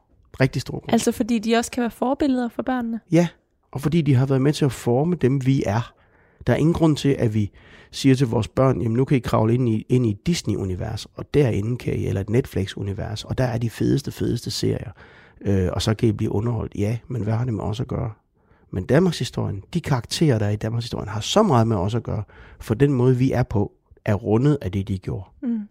[0.40, 0.92] Rigtig stor grund.
[0.92, 3.00] Altså fordi de også kan være forbilleder for børnene.
[3.12, 3.28] Ja,
[3.72, 5.92] og fordi de har været med til at forme dem, vi er.
[6.46, 7.50] Der er ingen grund til, at vi
[7.90, 11.06] siger til vores børn, jamen nu kan I kravle ind i, ind i et Disney-univers,
[11.14, 14.90] og derinde kan I, eller et Netflix-univers, og der er de fedeste, fedeste serier.
[15.40, 16.74] Øh, og så kan I blive underholdt.
[16.74, 18.10] Ja, men hvad har det med os at gøre?
[18.70, 21.94] Men Danmarks historien, de karakterer, der er i Danmarks historien, har så meget med os
[21.94, 22.22] at gøre,
[22.60, 23.72] for den måde, vi er på,
[24.04, 25.24] er rundet af det, de gjorde.
[25.42, 25.68] Mm.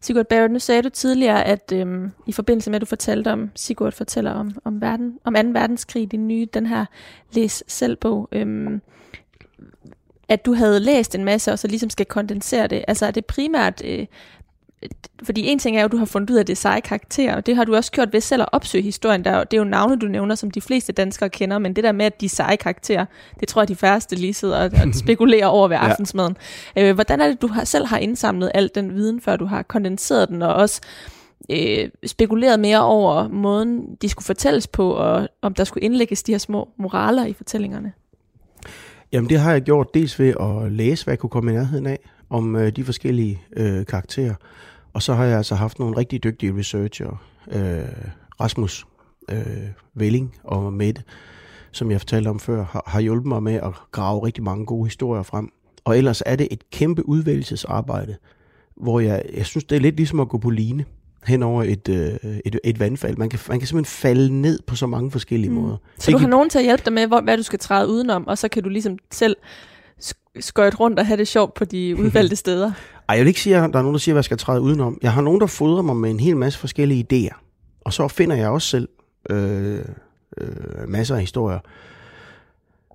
[0.00, 3.50] Sigurd Barrett, nu sagde du tidligere, at øhm, i forbindelse med, at du fortalte om,
[3.54, 5.40] Sigurd fortæller om, om, verden, om 2.
[5.40, 6.84] verdenskrig, din nye, den her
[7.32, 8.80] læs selv bog, øhm,
[10.28, 12.84] at du havde læst en masse, og så ligesom skal kondensere det.
[12.88, 14.06] Altså er det primært, øh,
[15.22, 17.46] fordi en ting er jo, at du har fundet ud af det seje karakter, og
[17.46, 19.24] det har du også gjort ved selv at opsøge historien.
[19.24, 21.84] Der, er det er jo navne, du nævner, som de fleste danskere kender, men det
[21.84, 23.06] der med, at de seje karakterer,
[23.40, 25.82] det tror jeg, de færreste lige sidder og, og spekulerer over ved Ja.
[25.88, 26.36] aftensmaden.
[26.78, 29.62] Øh, hvordan er det, du har, selv har indsamlet al den viden, før du har
[29.62, 30.80] kondenseret den, og også
[31.50, 36.32] øh, spekuleret mere over måden, de skulle fortælles på, og om der skulle indlægges de
[36.32, 37.92] her små moraler i fortællingerne?
[39.12, 41.86] Jamen det har jeg gjort dels ved at læse, hvad jeg kunne komme i nærheden
[41.86, 41.98] af,
[42.30, 44.34] om øh, de forskellige øh, karakterer.
[44.94, 47.84] Og så har jeg altså haft nogle rigtig dygtige researcher, øh,
[48.40, 48.86] Rasmus
[49.30, 49.36] øh,
[49.94, 51.02] Velling og Mette,
[51.72, 54.86] som jeg fortalte om før, har, har hjulpet mig med at grave rigtig mange gode
[54.86, 55.48] historier frem.
[55.84, 58.16] Og ellers er det et kæmpe udvælgelsesarbejde,
[58.76, 60.84] hvor jeg, jeg synes, det er lidt ligesom at gå på line
[61.26, 63.16] hen over et, øh, et, et vandfald.
[63.16, 65.56] Man kan, man kan simpelthen falde ned på så mange forskellige Mm.
[65.56, 65.76] måder.
[65.98, 68.26] Så du har nogen til at hjælpe dig med, hvor, hvad du skal træde udenom,
[68.26, 69.36] og så kan du ligesom selv
[70.04, 72.72] sk- skøjte rundt og have det sjovt på de udvalgte steder.
[73.08, 74.60] Ej, jeg vil ikke sige, at der er nogen, der siger, at jeg skal træde
[74.60, 74.98] udenom.
[75.02, 77.36] Jeg har nogen, der fodrer mig med en hel masse forskellige idéer.
[77.84, 78.88] Og så finder jeg også selv
[79.30, 79.84] øh,
[80.36, 81.58] øh, masser af historier.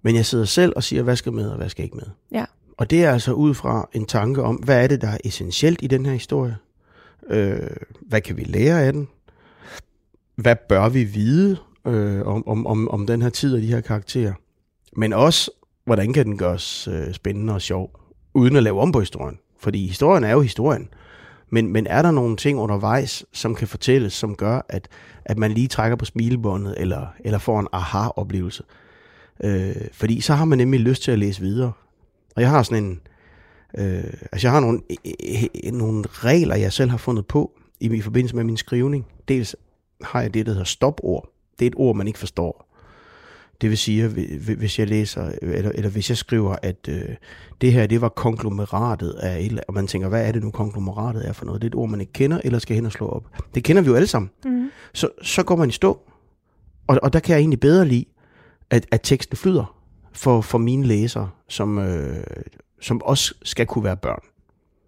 [0.04, 2.06] Men jeg sidder selv og siger, hvad skal med og hvad skal ikke med.
[2.32, 2.45] Ja.
[2.78, 5.80] Og det er altså ud fra en tanke om, hvad er det, der er essentielt
[5.82, 6.58] i den her historie?
[7.30, 7.60] Øh,
[8.02, 9.08] hvad kan vi lære af den?
[10.36, 13.82] Hvad bør vi vide øh, om, om, om, om den her tid og de her
[13.82, 14.34] karakterer?
[14.95, 15.52] Men også,
[15.86, 18.00] hvordan kan den gøres øh, spændende og sjov,
[18.34, 19.39] uden at lave om på historien?
[19.60, 20.89] Fordi historien er jo historien.
[21.50, 24.88] Men, men er der nogle ting undervejs, som kan fortælles, som gør, at,
[25.26, 28.63] at man lige trækker på smilebåndet, eller, eller får en aha-oplevelse?
[29.43, 31.72] Øh, fordi så har man nemlig lyst til at læse videre.
[32.36, 33.02] Og jeg har sådan en...
[33.78, 37.95] Øh, altså jeg har nogle, øh, øh, nogle regler, jeg selv har fundet på i,
[37.95, 39.06] i forbindelse med min skrivning.
[39.28, 39.56] Dels
[40.02, 41.30] har jeg det, der hedder stopord.
[41.60, 42.68] Det er et ord, man ikke forstår.
[43.62, 44.08] Det vil sige,
[44.58, 47.02] hvis jeg læser, eller, eller hvis jeg skriver, at øh,
[47.62, 50.52] det her, det var konglomeratet af et, eller- og man tænker, hvad er det nu
[50.52, 51.62] konglomeratet er for noget?
[51.62, 53.24] Det er et ord, man ikke kender, eller skal hen og slå op.
[53.56, 54.32] Det kender vi jo alle sammen.
[54.45, 54.69] Mm.
[54.93, 56.00] Så, så går man i stå.
[56.88, 58.06] Og, og der kan jeg egentlig bedre lide,
[58.69, 59.76] at, at teksten flyder
[60.13, 62.24] for, for mine læsere, som, øh,
[62.82, 64.22] som også skal kunne være børn.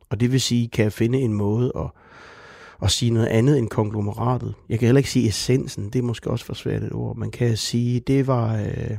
[0.10, 1.88] Og det vil sige, kan jeg finde en måde at,
[2.82, 4.54] at sige noget andet end konglomeratet.
[4.70, 7.18] Jeg kan heller ikke sige essensen, det er måske også for svært et ord.
[7.18, 8.98] Man kan sige, det var, øh,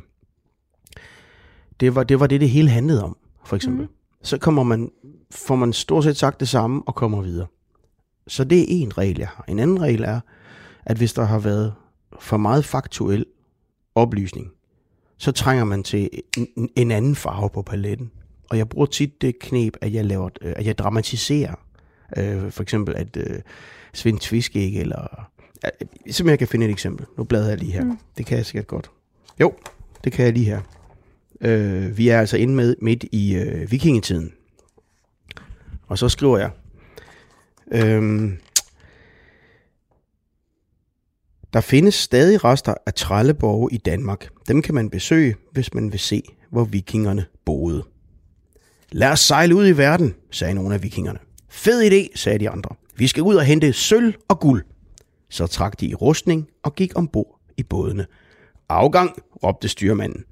[1.81, 3.87] det var det, var det, det hele handlede om, for eksempel.
[3.87, 3.93] Mm.
[4.23, 4.91] Så kommer man,
[5.31, 7.47] får man stort set sagt det samme og kommer videre.
[8.27, 9.45] Så det er en regel, jeg har.
[9.49, 10.21] En anden regel er,
[10.85, 11.75] at hvis der har været
[12.21, 13.27] for meget faktuel
[13.95, 14.51] oplysning,
[15.19, 18.11] så trænger man til en, en anden farve på paletten.
[18.51, 21.55] Og jeg bruger tit det knep, at jeg, laver, øh, at jeg dramatiserer.
[22.17, 23.41] Øh, for eksempel, at øh,
[23.93, 25.29] Svend Tviskæg, eller...
[25.65, 27.07] Øh, simpelthen, jeg kan finde et eksempel.
[27.19, 27.85] Nu bladrer jeg lige her.
[27.85, 27.99] Mm.
[28.19, 28.91] Det kan jeg sikkert godt.
[29.41, 29.55] Jo,
[30.05, 30.61] det kan jeg lige her.
[31.41, 34.33] Øh, vi er altså inde med midt i øh, vikingetiden.
[35.87, 36.51] Og så skriver jeg,
[37.73, 38.39] Øhm,
[41.53, 44.29] der findes stadig rester af trælleborge i Danmark.
[44.49, 47.85] Dem kan man besøge, hvis man vil se, hvor vikingerne boede.
[48.93, 51.19] Lad os sejle ud i verden, sagde nogle af vikingerne.
[51.53, 52.75] Fed idé, sagde de andre.
[52.97, 54.65] Vi skal ud og hente sølv og guld.
[55.31, 58.07] Så trak de i rustning og gik ombord i bådene.
[58.69, 60.25] Afgang, råbte styrmanden.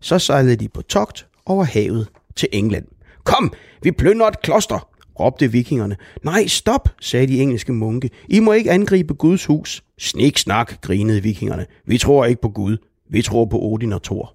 [0.00, 2.86] Så sejlede de på togt over havet til England.
[3.24, 3.52] Kom,
[3.82, 4.88] vi plønder et kloster,
[5.20, 5.96] råbte vikingerne.
[6.22, 8.10] Nej, stop, sagde de engelske munke.
[8.28, 9.84] I må ikke angribe Guds hus.
[9.98, 11.66] Snik snak, grinede vikingerne.
[11.84, 12.76] Vi tror ikke på Gud.
[13.10, 14.34] Vi tror på Odin og Thor.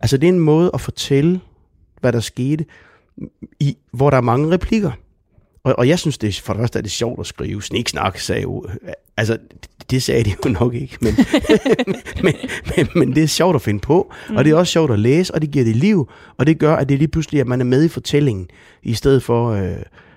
[0.00, 1.40] Altså, det er en måde at fortælle,
[2.00, 2.64] hvad der skete,
[3.60, 4.90] i, hvor der er mange replikker.
[5.64, 7.62] Og, og jeg synes, det er, for det første er det sjovt at skrive.
[7.62, 8.66] Snik snak, sagde jo.
[9.16, 11.14] Altså, det, det sagde de jo nok ikke, men,
[12.24, 12.34] men,
[12.76, 14.36] men, men det er sjovt at finde på, mm.
[14.36, 16.76] og det er også sjovt at læse, og det giver det liv, og det gør,
[16.76, 18.48] at det lige pludselig, at man er med i fortællingen,
[18.82, 19.76] i stedet for, øh,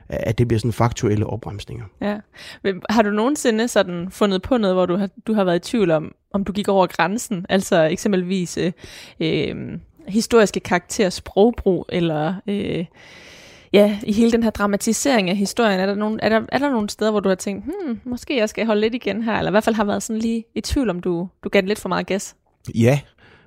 [0.09, 1.85] at det bliver sådan faktuelle opremsninger.
[2.01, 2.17] Ja.
[2.63, 5.71] Men har du nogensinde sådan fundet på noget, hvor du har, du har været i
[5.71, 7.45] tvivl om, om du gik over grænsen?
[7.49, 8.71] Altså eksempelvis øh,
[9.19, 9.55] øh,
[10.07, 12.33] historiske karakter, sprogbrug, eller...
[12.47, 12.85] Øh,
[13.73, 16.69] ja, i hele den her dramatisering af historien, er der, nogle, er, der, er der
[16.69, 19.51] nogle steder, hvor du har tænkt, hmm, måske jeg skal holde lidt igen her, eller
[19.51, 21.89] i hvert fald har været sådan lige i tvivl, om du, du gav lidt for
[21.89, 22.35] meget gas?
[22.75, 22.99] Ja,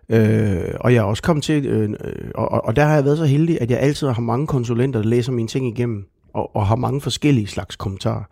[0.09, 1.91] øh, og jeg er også kommet til, øh,
[2.35, 5.09] og, og der har jeg været så heldig, at jeg altid har mange konsulenter, der
[5.09, 8.25] læser mine ting igennem, og, og har mange forskellige slags kommentarer.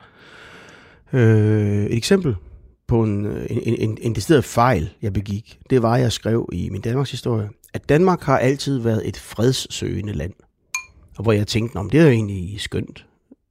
[1.12, 2.34] Øh, et eksempel
[2.86, 6.68] på en, en, en, en decideret fejl, jeg begik, det var, at jeg skrev i
[6.70, 10.32] min Danmarks historie, at Danmark har altid været et fredssøgende land.
[11.16, 13.06] Og hvor jeg tænkte, om det er jo egentlig skønt.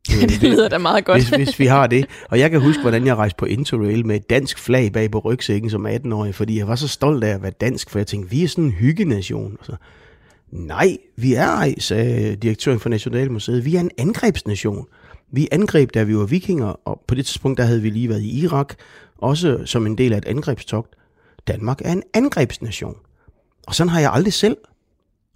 [0.21, 1.17] det lyder da meget godt.
[1.17, 2.05] hvis, hvis vi har det.
[2.29, 5.19] Og jeg kan huske, hvordan jeg rejste på Interrail med et dansk flag bag på
[5.19, 8.29] rygsækken som 18-årig, fordi jeg var så stolt af at være dansk, for jeg tænkte,
[8.29, 9.57] vi er sådan en hyggenation.
[9.59, 9.75] Og så,
[10.51, 13.65] Nej, vi er ej, sagde direktøren for Nationalmuseet.
[13.65, 14.85] Vi er en angrebsnation.
[15.31, 18.21] Vi angreb, da vi var vikinger, og på det tidspunkt, der havde vi lige været
[18.21, 18.73] i Irak,
[19.17, 20.95] også som en del af et angrebstogt.
[21.47, 22.95] Danmark er en angrebsnation.
[23.67, 24.57] Og sådan har jeg aldrig selv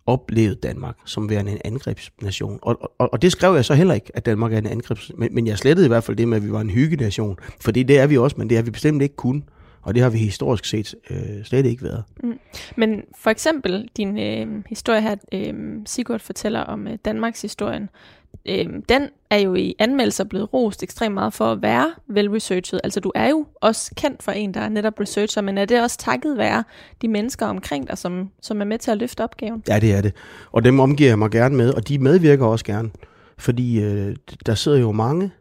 [0.06, 2.60] oplevet Danmark som værende en angrebsnation.
[2.62, 5.20] Og, og, og det skrev jeg så heller ikke, at Danmark er en angrebsnation.
[5.20, 7.38] Men, men jeg slettede i hvert fald det med, at vi var en hyggenation.
[7.62, 9.44] Fordi det er vi også, men det har vi bestemt ikke kun.
[9.82, 12.04] Og det har vi historisk set øh, slet ikke været.
[12.24, 12.40] Mm.
[12.76, 15.54] Men for eksempel din øh, historie her, øh,
[15.86, 17.90] Sigurd fortæller om øh, Danmarks historien,
[18.46, 22.82] øh, den er jo i anmeldelser blevet rost ekstremt meget for at være velresearchet.
[22.84, 25.82] Altså du er jo også kendt for en, der er netop researcher, men er det
[25.82, 26.64] også takket være
[27.02, 29.64] de mennesker omkring dig, som, som er med til at løfte opgaven?
[29.68, 30.14] Ja, det er det.
[30.52, 32.90] Og dem omgiver jeg mig gerne med, og de medvirker også gerne.
[33.38, 34.16] Fordi øh,
[34.46, 35.32] der sidder jo mange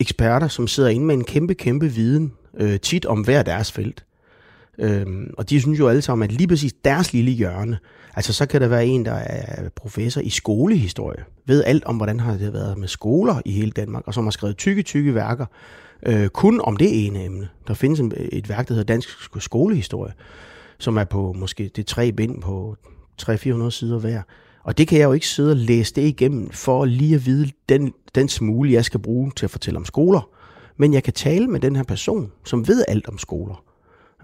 [0.00, 4.04] eksperter, som sidder inde med en kæmpe, kæmpe viden, øh, tit om hver deres felt.
[4.78, 7.78] Øhm, og de synes jo alle sammen, at lige præcis deres lille hjørne,
[8.18, 12.20] altså så kan der være en, der er professor i skolehistorie, ved alt om, hvordan
[12.20, 15.46] har det været med skoler i hele Danmark, og som har skrevet tykke, tykke værker,
[16.06, 17.48] øh, kun om det ene emne.
[17.68, 20.12] Der findes en, et værk, der hedder Dansk Skolehistorie,
[20.78, 22.76] som er på måske det tre bind på
[23.22, 24.22] 300-400 sider hver.
[24.62, 27.50] Og det kan jeg jo ikke sidde og læse det igennem, for lige at vide
[27.68, 30.28] den, den smule, jeg skal bruge til at fortælle om skoler.
[30.76, 33.64] Men jeg kan tale med den her person, som ved alt om skoler.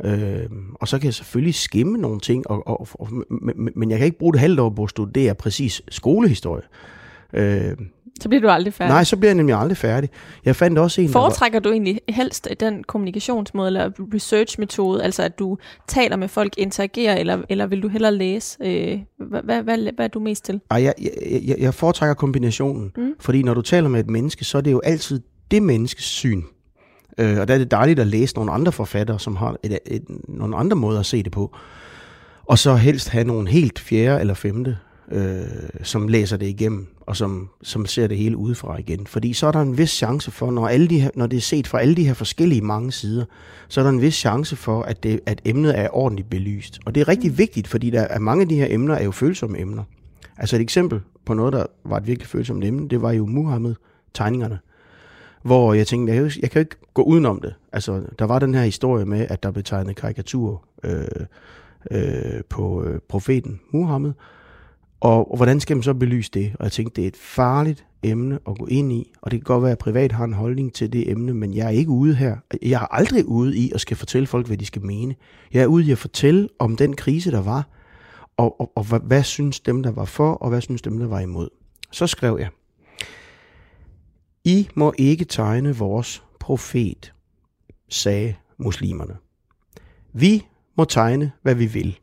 [0.04, 3.08] Øh, og så kan jeg selvfølgelig skimme nogle ting, og, og, og,
[3.76, 6.62] men jeg kan ikke bruge det halvt år på at studere præcis skolehistorie.
[7.32, 7.76] Øh,
[8.20, 8.94] så bliver du aldrig færdig?
[8.94, 10.10] Nej, så bliver jeg nemlig aldrig færdig.
[10.44, 11.62] Jeg fandt også en, Foretrækker var...
[11.62, 17.42] du egentlig helst den kommunikationsmåde eller researchmetode, altså at du taler med folk, interagerer, eller,
[17.48, 18.56] eller vil du hellere læse?
[18.60, 20.60] Øh, hvad, hvad, hvad, hvad er du mest til?
[20.70, 20.94] Ej, jeg,
[21.46, 23.14] jeg, jeg foretrækker kombinationen, mm.
[23.20, 26.42] fordi når du taler med et menneske, så er det jo altid det menneskes syn.
[27.18, 29.78] Øh, og der er det dejligt at læse nogle andre forfattere, som har et, et,
[29.86, 31.56] et, nogle andre måder at se det på.
[32.44, 34.76] Og så helst have nogle helt fjerde eller femte,
[35.12, 35.42] øh,
[35.82, 39.06] som læser det igennem, og som, som ser det hele udefra igen.
[39.06, 41.40] Fordi så er der en vis chance for, når, alle de her, når det er
[41.40, 43.24] set fra alle de her forskellige mange sider,
[43.68, 46.80] så er der en vis chance for, at, det, at emnet er ordentligt belyst.
[46.86, 49.10] Og det er rigtig vigtigt, fordi der er mange af de her emner er jo
[49.10, 49.82] følsomme emner.
[50.38, 54.58] Altså et eksempel på noget, der var et virkelig følsomt emne, det var jo Muhammed-tegningerne
[55.44, 57.54] hvor jeg tænkte, jeg, jeg kan jo ikke gå udenom det.
[57.72, 61.04] Altså, der var den her historie med, at der blev tegnet karikatur øh,
[61.90, 64.12] øh, på øh, profeten Muhammed,
[65.00, 66.52] og, og hvordan skal man så belyse det?
[66.58, 69.44] Og jeg tænkte, det er et farligt emne at gå ind i, og det kan
[69.44, 72.14] godt være, at privat har en holdning til det emne, men jeg er ikke ude
[72.14, 72.36] her.
[72.62, 75.14] Jeg er aldrig ude i at skal fortælle folk, hvad de skal mene.
[75.52, 77.68] Jeg er ude i at fortælle om den krise, der var,
[78.36, 81.06] og, og, og hvad, hvad synes dem, der var for, og hvad synes dem, der
[81.06, 81.48] var imod.
[81.90, 82.48] Så skrev jeg,
[84.44, 87.12] i må ikke tegne vores profet,
[87.88, 89.16] sagde muslimerne.
[90.12, 91.98] Vi må tegne, hvad vi vil,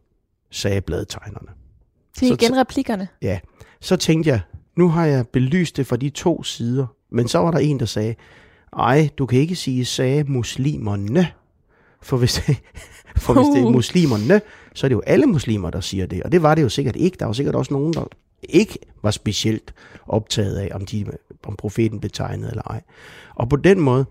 [0.49, 1.47] sagde bladtegnerne.
[2.19, 3.07] Det er igen replikkerne.
[3.21, 3.39] Ja.
[3.81, 4.41] Så tænkte jeg,
[4.75, 7.85] nu har jeg belyst det fra de to sider, Men så var der en, der
[7.85, 8.15] sagde,
[8.77, 11.27] ej, du kan ikke sige sagde muslimerne.
[12.01, 12.57] For hvis det,
[13.23, 14.41] for hvis det er muslimerne,
[14.73, 16.23] så er det jo alle muslimer, der siger det.
[16.23, 17.17] Og det var det jo sikkert ikke.
[17.19, 18.05] Der var sikkert også nogen, der
[18.43, 19.73] ikke var specielt
[20.07, 21.05] optaget af, om, de,
[21.47, 22.81] om profeten blev tegnet eller ej.
[23.35, 24.05] Og på den måde,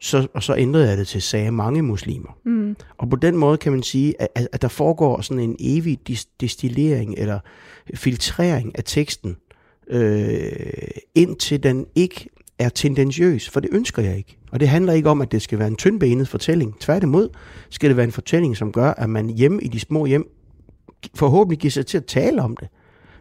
[0.00, 2.38] så, og så ændrede jeg det til sagde mange muslimer.
[2.44, 2.76] Mm.
[2.98, 5.98] Og på den måde kan man sige, at, at- der foregår sådan en evig
[6.40, 7.38] destillering eller
[7.94, 9.36] filtrering af teksten,
[9.88, 10.52] øh,
[11.14, 14.38] indtil den ikke er tendentiøs, for det ønsker jeg ikke.
[14.52, 16.80] Og det handler ikke om, at det skal være en tyndbenet fortælling.
[16.80, 17.28] Tværtimod
[17.70, 20.28] skal det være en fortælling, som gør, at man hjemme i de små hjem
[21.14, 22.68] forhåbentlig giver sig til at tale om det.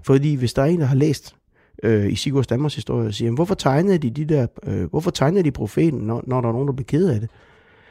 [0.04, 1.35] Fordi hvis der er en, der har læst
[1.84, 5.12] øh, i Sigurds Danmarks historie og siger, "Jamen, hvorfor tegnede de de der, øh, hvorfor
[5.12, 7.30] tegnede de profeten, når, når der er nogen, der bliver ked af det?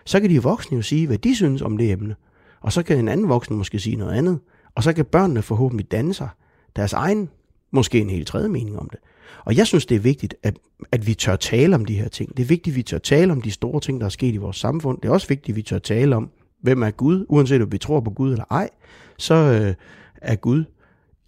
[0.05, 2.15] Så kan de voksne jo sige, hvad de synes om det emne.
[2.61, 4.39] Og så kan en anden voksen måske sige noget andet.
[4.75, 6.29] Og så kan børnene forhåbentlig danne sig
[6.77, 7.29] deres egen,
[7.71, 8.99] måske en helt tredje mening om det.
[9.45, 10.59] Og jeg synes, det er vigtigt, at,
[10.93, 12.37] at vi tør tale om de her ting.
[12.37, 14.37] Det er vigtigt, at vi tør tale om de store ting, der er sket i
[14.37, 15.01] vores samfund.
[15.01, 17.79] Det er også vigtigt, at vi tør tale om, hvem er Gud, uanset om vi
[17.79, 18.71] tror på Gud eller ej.
[19.19, 19.75] Så øh,
[20.17, 20.65] er Gud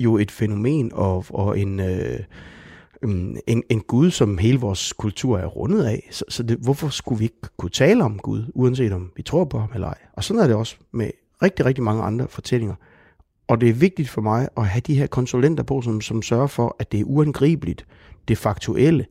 [0.00, 2.18] jo et fænomen og, og en, øh,
[3.02, 6.08] mm, en, en Gud, som hele vores kultur er rundet af.
[6.10, 9.44] Så, så det, hvorfor skulle vi ikke kunne tale om Gud, uanset om vi tror
[9.44, 9.98] på ham eller ej?
[10.12, 11.10] Og sådan er det også med
[11.42, 12.74] rigtig, rigtig mange andre fortællinger.
[13.48, 16.46] Og det er vigtigt for mig at have de her konsulenter på, som, som sørger
[16.46, 17.86] for, at det er uangribeligt,
[18.28, 19.06] det faktuelle.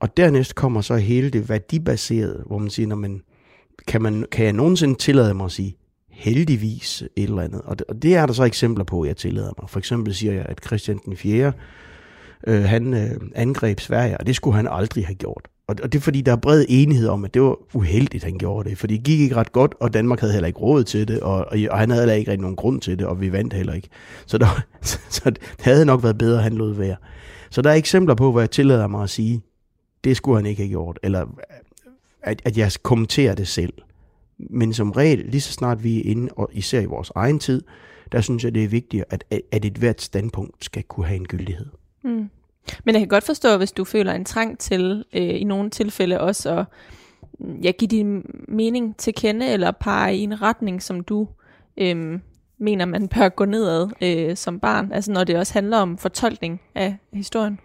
[0.00, 3.22] Og dernæst kommer så hele det værdibaserede, hvor man siger, når man,
[3.86, 5.76] kan, man, kan jeg nogensinde tillade mig at sige,
[6.14, 7.60] heldigvis et eller andet.
[7.64, 9.70] Og det, og det er der så eksempler på, jeg tillader mig.
[9.70, 11.52] For eksempel siger jeg, at Christian den 4.
[12.46, 15.48] Øh, han øh, angreb Sverige, og det skulle han aldrig have gjort.
[15.66, 18.38] Og, og det er fordi, der er bred enighed om, at det var uheldigt, han
[18.38, 18.78] gjorde det.
[18.78, 21.36] For det gik ikke ret godt, og Danmark havde heller ikke råd til det, og,
[21.36, 23.72] og, og han havde heller ikke rigtig nogen grund til det, og vi vandt heller
[23.74, 23.88] ikke.
[24.26, 24.46] Så, der,
[24.82, 26.96] så, så det havde nok været bedre, at han lod være.
[27.50, 29.42] Så der er eksempler på, hvor jeg tillader mig at sige,
[30.04, 31.26] det skulle han ikke have gjort, eller
[32.22, 33.72] at, at jeg kommenterer det selv.
[34.38, 37.62] Men som regel, lige så snart vi er inde, og især i vores egen tid,
[38.12, 41.26] der synes jeg, det er vigtigt, at, at et hvert standpunkt skal kunne have en
[41.26, 41.66] gyldighed.
[42.04, 42.30] Mm.
[42.84, 46.20] Men jeg kan godt forstå, hvis du føler en trang til, øh, i nogle tilfælde
[46.20, 46.64] også, at
[47.38, 51.28] mm, ja, give din mening til kende, eller pege i en retning, som du
[51.76, 52.18] øh,
[52.58, 54.92] mener, man bør gå nedad øh, som barn.
[54.92, 57.58] Altså når det også handler om fortolkning af historien.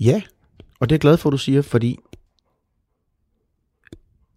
[0.00, 0.22] Ja,
[0.80, 1.98] og det er jeg glad for, at du siger, fordi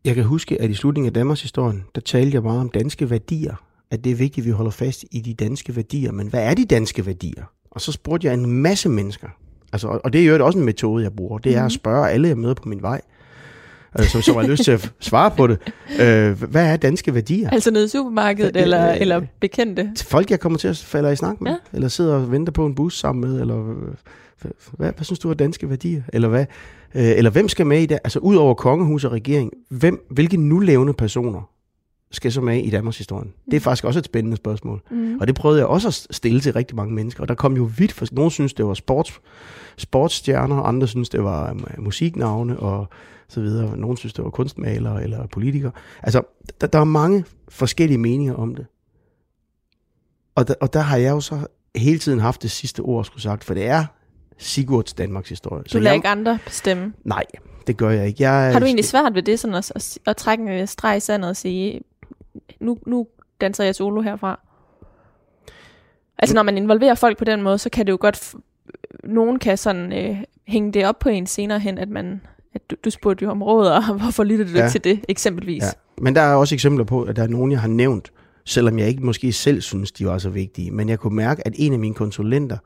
[0.05, 3.09] jeg kan huske, at i slutningen af Danmarks historien, der talte jeg meget om danske
[3.09, 3.55] værdier.
[3.91, 6.11] At det er vigtigt, at vi holder fast i de danske værdier.
[6.11, 7.43] Men hvad er de danske værdier?
[7.71, 9.27] Og så spurgte jeg en masse mennesker.
[9.73, 11.37] Altså, og- det er jo også en metode, jeg bruger.
[11.37, 13.01] Det er at spørge alle, jeg møder på min vej.
[13.99, 15.57] Øh, som, som har lyst til at svare på det.
[16.01, 17.49] Øh, hvad er danske værdier?
[17.49, 19.91] Altså nede i supermarkedet, Øh, eller, øh, eller bekendte.
[20.03, 21.57] Folk, jeg kommer til at falde i snak med, Ja.
[21.73, 25.29] eller sidder og venter på en bus sammen med, eller hvad, hvad, hvad synes du
[25.29, 26.01] er danske værdier?
[26.13, 26.45] Eller hvad?
[26.95, 27.99] Øh, eller hvem skal med i det?
[28.03, 31.49] Altså ud over kongehus og regering, hvem, hvilke nulevende personer
[32.13, 33.33] skal så med i Danmarks historien?
[33.45, 34.81] Det er faktisk også et spændende spørgsmål.
[34.91, 35.17] Mm.
[35.21, 37.21] Og det prøvede jeg også at stille til rigtig mange mennesker.
[37.21, 38.07] Og der kom jo vidt for...
[38.11, 39.21] Nogle synes, det var sports,
[39.77, 42.87] sportsstjerner, andre synes, det var øh, musiknavne og
[43.27, 43.77] så videre.
[43.77, 45.71] Nogle synes, det var kunstmalere eller politikere.
[46.03, 46.21] Altså,
[46.61, 48.65] der, der er mange forskellige meninger om det.
[50.35, 53.23] Og der, og der har jeg jo så hele tiden haft det sidste ord, skulle
[53.23, 53.85] sagt, for det er
[54.37, 55.63] Sigurds Danmarks historie.
[55.63, 56.93] Du lader jeg, ikke andre bestemme.
[57.03, 57.23] Nej,
[57.67, 58.23] det gør jeg ikke.
[58.23, 60.99] Jeg, Har du egentlig svært ved det, sådan at, at, at trække en streg i
[60.99, 61.81] sandet og sige,
[62.59, 63.07] nu, nu
[63.41, 64.39] danser jeg solo herfra?
[66.19, 68.35] Altså når man involverer folk på den måde, så kan det jo godt,
[69.03, 70.17] nogen kan sådan øh,
[70.47, 72.21] hænge det op på en senere hen, at man,
[72.53, 74.69] at du, du spurgte jo om råd, og hvorfor lytter du ja.
[74.69, 75.63] Til det, eksempelvis?
[75.63, 75.69] Ja.
[75.97, 78.11] Men der er også eksempler på, at der er nogen, jeg har nævnt,
[78.45, 80.71] selvom jeg ikke måske selv synes, de var så vigtige.
[80.71, 82.57] Men jeg kunne mærke, at en af mine konsulenter,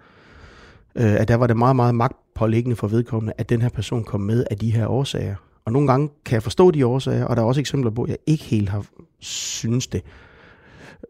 [0.96, 4.22] øh, at der var det meget, meget magtpåliggende for vedkommende, at den her person kom
[4.22, 5.36] med af de her årsager.
[5.68, 8.10] Og nogle gange kan jeg forstå de årsager, og der er også eksempler på, at
[8.10, 8.86] jeg ikke helt har
[9.20, 10.02] synes det.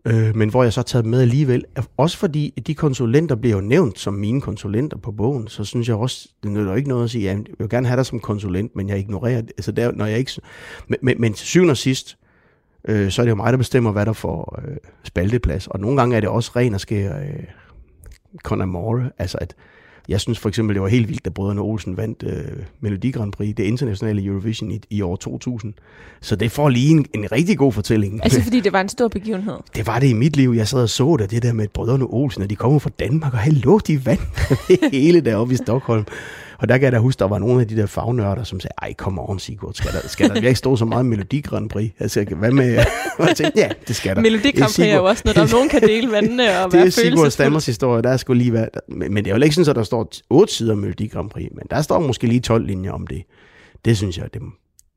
[0.05, 1.65] Øh, men hvor jeg så har taget med alligevel.
[1.97, 5.95] Også fordi de konsulenter bliver jo nævnt som mine konsulenter på bogen, så synes jeg
[5.95, 8.75] også, det nytter ikke noget at sige, at jeg vil gerne have dig som konsulent,
[8.75, 9.51] men jeg ignorerer det.
[9.57, 10.31] Altså der, når jeg ikke,
[10.87, 12.17] men, men, men til syvende og sidst,
[12.87, 15.67] øh, så er det jo mig, der bestemmer, hvad der får øh, spalteplads.
[15.67, 17.43] Og nogle gange er det også ren og skær øh,
[18.43, 19.09] con amore.
[19.17, 19.55] Altså at,
[20.07, 22.45] jeg synes for eksempel, det var helt vildt, da Brødrene Olsen vandt øh,
[22.79, 25.73] Melodi Grand Prix, det internationale Eurovision i, i år 2000.
[26.21, 28.19] Så det får lige en, en rigtig god fortælling.
[28.23, 29.55] Altså fordi det var en stor begivenhed.
[29.75, 30.53] Det var det i mit liv.
[30.57, 33.33] Jeg sad og så det, det der med Brødrene Olsen, og de kommer fra Danmark,
[33.33, 34.51] og hallo, de vandt
[34.91, 36.05] hele deroppe i Stockholm.
[36.59, 38.73] Og der kan jeg da huske, der var nogle af de der fagnørder, som sagde,
[38.81, 41.91] ej, kom on, Sigurd, skal der, skal der virkelig stå så meget Melodi Grand Prix?
[41.99, 42.77] Altså, hvad med...
[43.19, 44.21] Og jeg tænkte, ja, det skal der.
[44.21, 46.85] Melodi Grand Prix er jo også noget, der nogen kan dele vandene og Det være
[46.85, 47.31] er Sigurd.
[47.31, 48.69] Stammers historie, der skulle lige være...
[48.89, 51.49] Men, men det er jo ikke sådan, at der står otte sider Melodi Grand Prix,
[51.51, 53.23] men der står måske lige 12 linjer om det.
[53.85, 54.41] Det synes jeg, det,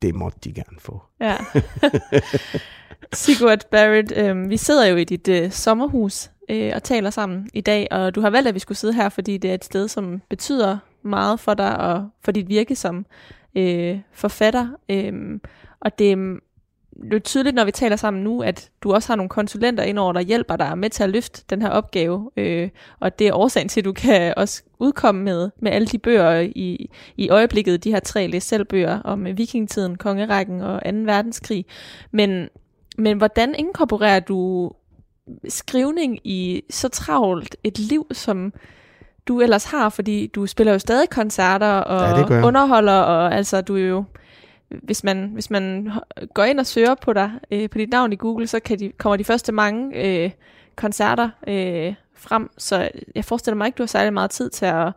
[0.03, 1.03] det måtte de gerne få.
[1.21, 1.37] Ja.
[3.13, 7.61] Sigurd Barrett, øh, vi sidder jo i dit øh, sommerhus øh, og taler sammen i
[7.61, 9.89] dag, og du har valgt, at vi skulle sidde her, fordi det er et sted,
[9.89, 13.07] som betyder meget for dig og for dit virke som
[13.55, 14.69] øh, forfatter.
[14.89, 15.41] Øh,
[15.81, 16.37] og det er
[17.13, 20.21] jo tydeligt, når vi taler sammen nu, at du også har nogle konsulenter indover, der
[20.21, 22.31] hjælper dig med til at løfte den her opgave.
[22.37, 22.71] Øh,
[23.01, 26.41] og det er årsagen til, at du kan også udkomme med, med alle de bøger
[26.41, 28.55] i, i øjeblikket, de her tre læs
[29.05, 30.91] om øh, vikingetiden, kongerækken og 2.
[30.91, 31.67] verdenskrig.
[32.11, 32.49] Men,
[32.99, 34.73] men hvordan inkorporerer du
[35.49, 38.53] skrivning i så travlt et liv, som
[39.29, 43.77] du ellers har, fordi du spiller jo stadig koncerter og Ja, underholder, og altså du
[43.77, 44.05] er jo
[44.83, 45.91] hvis man, hvis man
[46.35, 48.93] går ind og søger på dig, øh, på dit navn i Google, så kan de,
[48.99, 50.31] kommer de første mange øh,
[50.77, 52.51] koncerter øh, frem.
[52.59, 54.93] Så jeg forestiller mig ikke, du har særlig meget tid til at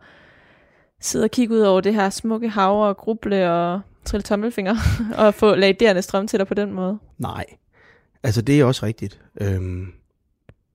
[1.00, 4.76] sidde og kigge ud over det her smukke hav og gruble og trille tommelfinger
[5.18, 6.98] og få lagderende strøm til dig på den måde.
[7.18, 7.44] Nej,
[8.22, 9.20] altså det er også rigtigt.
[9.40, 9.92] Øhm,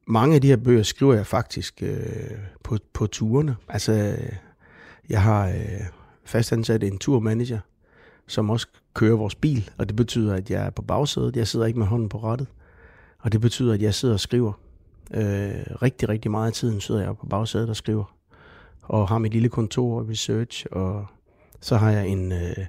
[0.09, 2.31] mange af de her bøger skriver jeg faktisk øh,
[2.63, 3.55] på, på turene.
[3.67, 4.17] Altså,
[5.09, 5.81] jeg har øh,
[6.25, 7.59] fastansat en turmanager,
[8.27, 11.35] som også kører vores bil, og det betyder, at jeg er på bagsædet.
[11.35, 12.47] Jeg sidder ikke med hånden på rattet,
[13.19, 14.53] og det betyder, at jeg sidder og skriver.
[15.13, 15.21] Øh,
[15.81, 18.15] rigtig, rigtig meget af tiden sidder jeg på bagsædet og skriver,
[18.81, 21.05] og har mit lille kontor og research, og
[21.59, 22.31] så har jeg en...
[22.31, 22.65] Øh,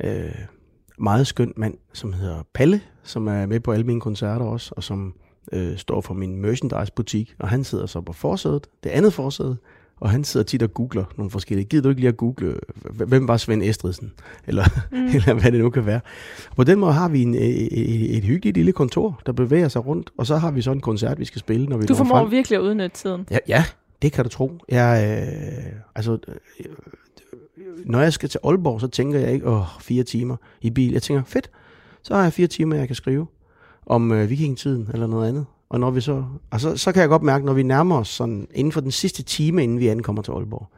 [0.00, 0.34] øh,
[0.98, 4.82] meget skøn mand, som hedder Palle, som er med på alle mine koncerter også, og
[4.82, 5.14] som
[5.52, 9.56] øh, står for min merchandise-butik, og han sidder så på forsædet, det andet forsæde,
[10.00, 11.66] og han sidder tit og googler nogle forskellige.
[11.66, 12.54] Gider du ikke lige at google,
[12.90, 14.12] hvem var Svend Estridsen?
[14.46, 15.06] Eller, mm.
[15.06, 16.00] eller hvad det nu kan være.
[16.56, 20.10] På den måde har vi en, et, et hyggeligt lille kontor, der bevæger sig rundt,
[20.18, 22.30] og så har vi så en koncert, vi skal spille, når vi Du formår frem.
[22.30, 23.26] virkelig at udnytte tiden.
[23.30, 23.64] Ja, ja,
[24.02, 24.52] det kan du tro.
[24.68, 26.64] Jeg, øh, altså, øh,
[27.84, 30.92] når jeg skal til Aalborg, så tænker jeg ikke, åh, fire timer i bil.
[30.92, 31.50] Jeg tænker, fedt,
[32.02, 33.26] så har jeg fire timer, jeg kan skrive
[33.86, 35.46] om øh, vikingetiden eller noget andet.
[35.68, 38.08] Og når vi så, og så, så kan jeg godt mærke, når vi nærmer os
[38.08, 40.68] sådan, inden for den sidste time, inden vi ankommer til Aalborg,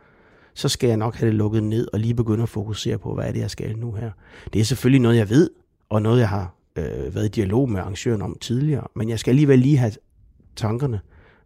[0.54, 3.24] så skal jeg nok have det lukket ned og lige begynde at fokusere på, hvad
[3.24, 4.10] er det, jeg skal nu her.
[4.52, 5.50] Det er selvfølgelig noget, jeg ved,
[5.88, 9.30] og noget, jeg har øh, været i dialog med arrangøren om tidligere, men jeg skal
[9.30, 9.92] alligevel lige have
[10.56, 11.00] tankerne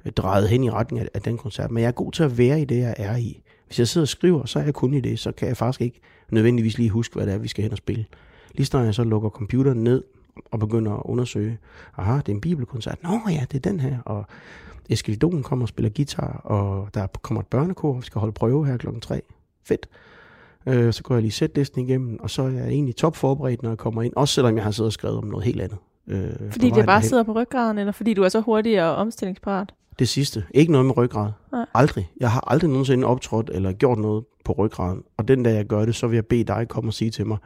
[0.06, 1.70] øh, drejet hen i retning af, af den koncert.
[1.70, 3.42] Men jeg er god til at være i det, jeg er i.
[3.66, 5.80] Hvis jeg sidder og skriver, så er jeg kun i det, så kan jeg faktisk
[5.80, 6.00] ikke
[6.30, 8.04] nødvendigvis lige huske, hvad det er, vi skal hen og spille.
[8.54, 10.02] Lige snart jeg så lukker computeren ned
[10.50, 11.58] og begynder at undersøge,
[11.96, 13.02] aha, det er en bibelkoncert.
[13.02, 13.98] Nå ja, det er den her.
[14.04, 14.24] Og
[14.90, 18.66] Eskild Don kommer og spiller guitar, og der kommer et børnekor, vi skal holde prøve
[18.66, 19.20] her klokken 3.
[19.64, 19.88] Fedt.
[20.66, 23.70] Øh, så går jeg lige sætlisten igennem, og så er jeg egentlig top forberedt, når
[23.70, 24.12] jeg kommer ind.
[24.16, 25.78] Også selvom jeg har siddet og skrevet om noget helt andet.
[26.06, 27.02] Øh, Fordi det bare derhen.
[27.08, 29.74] sidder på ryggraden, eller fordi du er så hurtig og omstillingsparat?
[29.98, 30.44] Det sidste.
[30.54, 31.30] Ikke noget med ryggrad.
[31.52, 31.66] Nej.
[31.74, 32.10] Aldrig.
[32.20, 35.02] Jeg har aldrig nogensinde optrådt eller gjort noget på ryggraden.
[35.16, 37.26] Og den dag jeg gør det, så vil jeg bede dig komme og sige til
[37.26, 37.38] mig,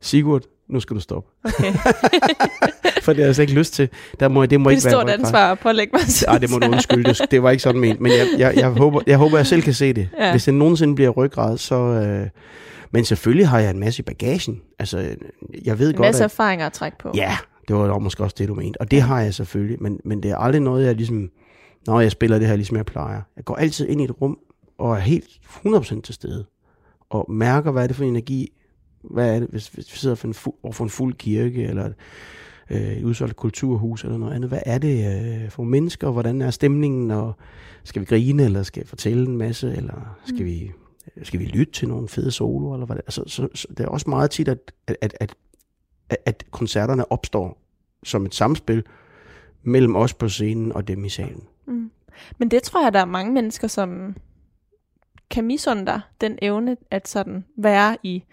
[0.00, 1.30] Sigurd, nu skal du stoppe.
[1.44, 1.72] Okay.
[3.04, 3.88] For det har jeg slet ikke lyst til.
[4.20, 5.26] Der må, det må det er ikke et stort være ryggrad.
[5.26, 6.00] ansvar at pålægge mig.
[6.28, 7.08] Ej, det må du undskylde.
[7.14, 8.00] Det, det var ikke sådan ment.
[8.00, 10.08] Men jeg, jeg, jeg, håber, jeg håber, jeg selv kan se det.
[10.18, 10.30] Ja.
[10.30, 11.74] Hvis det nogensinde bliver ryggrad, så...
[11.76, 12.28] Øh,
[12.90, 14.60] men selvfølgelig har jeg en masse i bagagen.
[14.78, 15.16] Altså,
[15.64, 16.30] jeg ved En godt, masse at...
[16.30, 17.12] erfaringer at trække på.
[17.14, 17.36] Ja,
[17.68, 18.80] det var nok måske også det, du mente.
[18.80, 21.28] Og det har jeg selvfølgelig, men, men det er aldrig noget, jeg ligesom,
[21.86, 23.20] når jeg spiller det her, ligesom jeg plejer.
[23.36, 24.38] Jeg går altid ind i et rum,
[24.78, 25.24] og er helt
[25.66, 26.44] 100% til stede.
[27.10, 28.52] Og mærker, hvad er det for energi,
[29.10, 31.62] hvad er det, hvis, hvis vi sidder for en fu- over for en fuld kirke,
[31.62, 31.90] eller
[32.70, 34.48] øh, et udsolgt kulturhus, eller noget andet.
[34.50, 37.32] Hvad er det øh, for mennesker, og hvordan er stemningen, og
[37.84, 40.70] skal vi grine, eller skal vi fortælle en masse, eller skal vi
[41.22, 43.06] skal vi lytte til nogle fede soloer, eller hvad det er.
[43.06, 45.34] Altså, så, så, det er også meget tit, at, at, at, at
[46.08, 47.62] at- at koncerterne opstår
[48.04, 48.82] som et samspil
[49.62, 51.44] mellem os på scenen og dem i salen.
[51.66, 51.90] Mm.
[52.38, 54.16] Men det tror jeg, der er mange mennesker, som
[55.30, 58.24] kan misunde dig, den evne at sådan være i,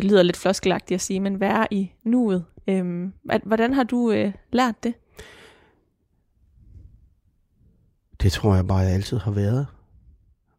[0.00, 2.44] det lyder lidt floskelagtigt at sige, men være i nuet.
[2.68, 4.94] Øhm, at, hvordan har du øh, lært det?
[8.22, 9.66] Det tror jeg bare, jeg altid har været.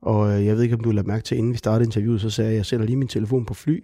[0.01, 2.29] Og øh, jeg ved ikke, om du lader mærke til, inden vi startede interviewet, så
[2.29, 3.83] sagde jeg, jeg sætter lige min telefon på fly.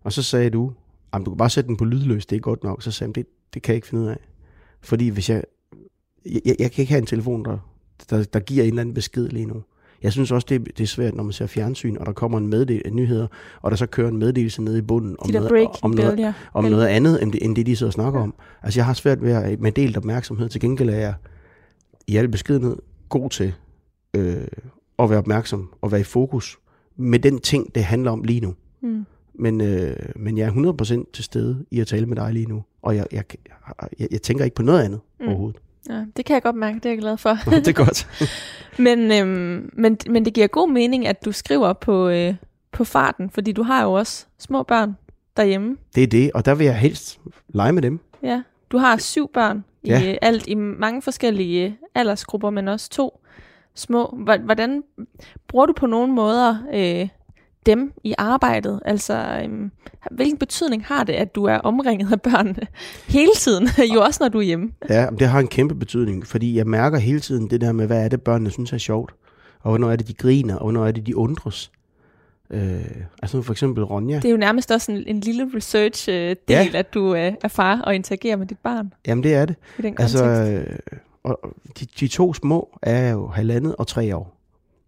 [0.00, 0.72] Og så sagde du,
[1.14, 2.82] "Jamen, du kan bare sætte den på lydløs, det er godt nok.
[2.82, 4.18] Så sagde jeg, det, det kan jeg ikke finde ud af.
[4.80, 5.44] Fordi hvis jeg,
[6.26, 7.58] jeg, jeg, jeg kan ikke have en telefon, der,
[8.10, 9.62] der, der giver en eller anden besked lige nu.
[10.04, 12.38] Jeg synes også, det, er- det er svært, når man ser fjernsyn, og der kommer
[12.38, 13.26] en meddel, nyheder,
[13.62, 16.10] og der så kører en meddelelse nede i bunden om, De noget, breaking om, noget,
[16.12, 16.32] bølger.
[16.54, 18.34] om noget andet, end det, end det, de sidder og snakker om.
[18.62, 20.48] Altså, jeg har svært ved at med delt opmærksomhed.
[20.48, 21.14] Til gengæld er jeg
[22.06, 22.76] i al beskedenhed
[23.08, 23.52] god til
[24.16, 24.36] øh,
[24.98, 26.58] at være opmærksom og være i fokus,
[26.96, 28.54] med den ting, det handler om lige nu.
[28.82, 29.04] Mm.
[29.38, 30.52] Men, øh, men jeg er
[31.06, 32.62] 100% til stede i at tale med dig lige nu.
[32.82, 33.24] Og jeg, jeg,
[34.00, 35.26] jeg, jeg tænker ikke på noget andet mm.
[35.28, 35.60] overhovedet.
[35.88, 37.38] Ja, det kan jeg godt mærke, det er jeg glad for.
[37.50, 38.08] det er godt.
[38.86, 42.34] men, øhm, men, men det giver god mening, at du skriver på, øh,
[42.72, 44.96] på farten, fordi du har jo også små børn
[45.36, 45.76] derhjemme.
[45.94, 48.00] Det er det, og der vil jeg helst lege med dem.
[48.22, 50.10] Ja, du har syv børn i Ja.
[50.10, 53.20] øh, alt i mange forskellige øh, aldersgrupper, men også to
[53.74, 54.18] små.
[54.44, 54.82] Hvordan
[55.48, 57.08] bruger du på nogle måder øh,
[57.66, 58.80] dem i arbejdet?
[58.84, 59.70] Altså, øhm,
[60.10, 62.56] hvilken betydning har det, at du er omringet af børn
[63.16, 64.70] hele tiden, jo også når du er hjemme?
[64.88, 68.04] Ja, det har en kæmpe betydning, fordi jeg mærker hele tiden det der med, hvad
[68.04, 69.14] er det, børnene synes er sjovt,
[69.60, 71.70] og hvornår er det, de griner, og hvornår er det, de undres.
[72.50, 72.80] Øh,
[73.22, 74.16] altså for eksempel Ronja.
[74.16, 76.68] Det er jo nærmest også en, en lille research-del, Ja.
[76.74, 79.56] at du øh, er far og interagerer med dit barn Jamen det er det.
[79.78, 80.22] i den kontekst.
[80.22, 80.78] Altså, øh,
[81.24, 81.38] og
[81.80, 84.36] de, de to små er jo halvandet og tre år.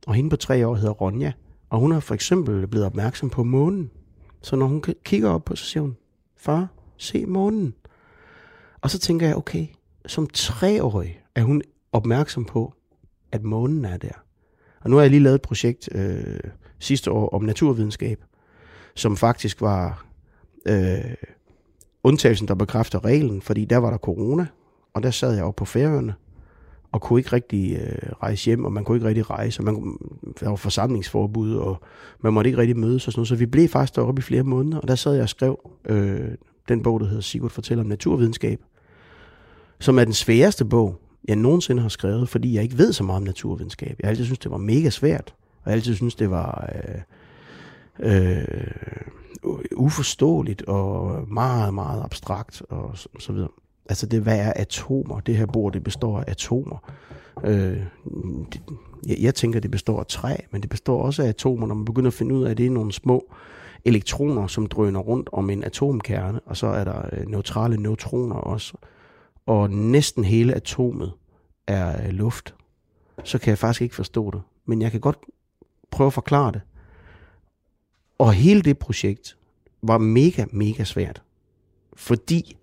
[0.06, 1.32] Og hende på tre år hedder Ronja.
[1.76, 3.90] Og hun er for eksempel blevet opmærksom på månen.
[4.42, 5.96] Så når hun kigger op på, så siger hun,
[6.36, 7.74] far, se månen.
[8.80, 9.66] Og så tænker jeg, okay,
[10.06, 11.62] som treårig er hun
[11.92, 12.74] opmærksom på,
[13.32, 14.24] at månen er der.
[14.80, 16.40] Og nu har jeg lige lavet et projekt øh,
[16.78, 18.24] sidste år om naturvidenskab,
[18.94, 20.06] som faktisk var
[20.66, 21.14] øh,
[22.04, 24.46] undtagelsen, der bekræfter reglen, fordi der var der corona,
[24.94, 26.14] og der sad jeg oppe på færøerne,
[26.96, 29.98] og kunne ikke rigtig øh, rejse hjem, og man kunne ikke rigtig rejse, og man,
[30.40, 31.80] der var forsamlingsforbud, og
[32.20, 34.42] man måtte ikke rigtig mødes og sådan noget, så vi blev faktisk deroppe i flere
[34.42, 36.30] måneder, og der sad jeg og skrev øh,
[36.68, 38.60] den bog, der hedder Sigurd fortæller om naturvidenskab,
[39.78, 43.16] som er den sværeste bog, jeg nogensinde har skrevet, fordi jeg ikke ved så meget
[43.16, 43.96] om naturvidenskab.
[43.98, 46.70] Jeg har altid synes det var mega svært, og jeg altid synes det var
[48.00, 48.42] øh,
[49.42, 53.48] øh, uforståeligt og meget, meget abstrakt og så, så videre.
[53.88, 55.20] Altså det, hvad er atomer?
[55.20, 56.92] Det her bord, det består af atomer.
[57.44, 57.80] Øh,
[58.52, 58.60] det,
[59.06, 61.84] jeg, jeg tænker, det består af træ, men det består også af atomer, når man
[61.84, 63.32] begynder at finde ud af, at det er nogle små
[63.84, 68.76] elektroner, som drøner rundt om en atomkerne, og så er der øh, neutrale neutroner også.
[69.46, 71.12] Og næsten hele atomet
[71.66, 72.54] er øh, luft.
[73.24, 74.42] Så kan jeg faktisk ikke forstå det.
[74.66, 75.18] Men jeg kan godt
[75.90, 76.60] prøve at forklare det.
[78.18, 79.36] Og hele det projekt
[79.82, 81.22] var mega, mega svært.
[81.96, 82.56] Fordi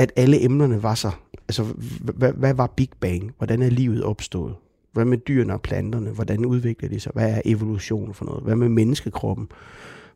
[0.00, 1.10] at alle emnerne var så...
[1.48, 1.64] Altså,
[2.00, 3.34] hvad, hvad var Big Bang?
[3.38, 4.54] Hvordan er livet opstået?
[4.92, 6.10] Hvad med dyrene og planterne?
[6.10, 7.12] Hvordan udvikler de sig?
[7.14, 8.42] Hvad er evolution for noget?
[8.42, 9.48] Hvad med menneskekroppen?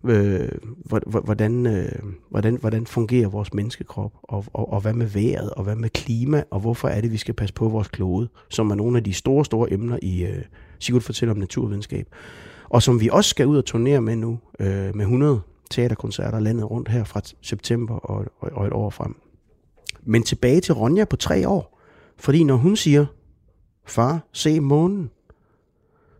[0.04, 0.48] Øh,
[1.24, 1.92] hvordan, øh,
[2.30, 4.12] hvordan, hvordan fungerer vores menneskekrop?
[4.22, 5.50] Og, og, og hvad med vejret?
[5.50, 6.42] Og hvad med klima?
[6.50, 8.28] Og hvorfor er det, vi skal passe på vores klode?
[8.50, 10.42] Som er nogle af de store, store emner i øh,
[10.78, 12.06] Sigurd fortæller om naturvidenskab.
[12.68, 16.70] Og som vi også skal ud og turnere med nu, øh, med 100 teaterkoncerter landet
[16.70, 19.16] rundt her fra september og, og, og et år frem.
[20.04, 21.80] Men tilbage til Ronja på tre år.
[22.16, 23.06] Fordi når hun siger,
[23.86, 25.10] far, se månen,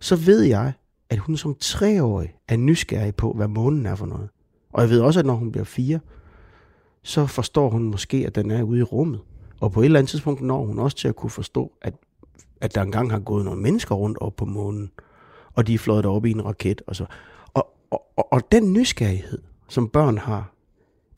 [0.01, 0.73] så ved jeg,
[1.11, 4.29] at hun som treårig er nysgerrig på, hvad månen er for noget.
[4.73, 6.01] Og jeg ved også, at når hun bliver fire,
[7.03, 9.21] så forstår hun måske, at den er ude i rummet.
[9.61, 11.95] Og på et eller andet tidspunkt når hun også til at kunne forstå, at,
[12.61, 14.91] at der engang har gået nogle mennesker rundt op på månen,
[15.55, 16.83] og de er fløjet op i en raket.
[16.87, 17.07] Og, så.
[17.55, 20.55] Og, og, og, og den nysgerrighed, som børn har,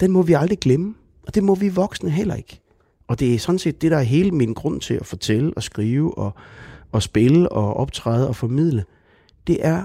[0.00, 0.94] den må vi aldrig glemme.
[1.26, 2.60] Og det må vi voksne heller ikke.
[3.06, 5.62] Og det er sådan set det, der er hele min grund til at fortælle og
[5.62, 6.32] skrive og,
[6.92, 8.84] og spille og optræde og formidle.
[9.46, 9.84] Det er,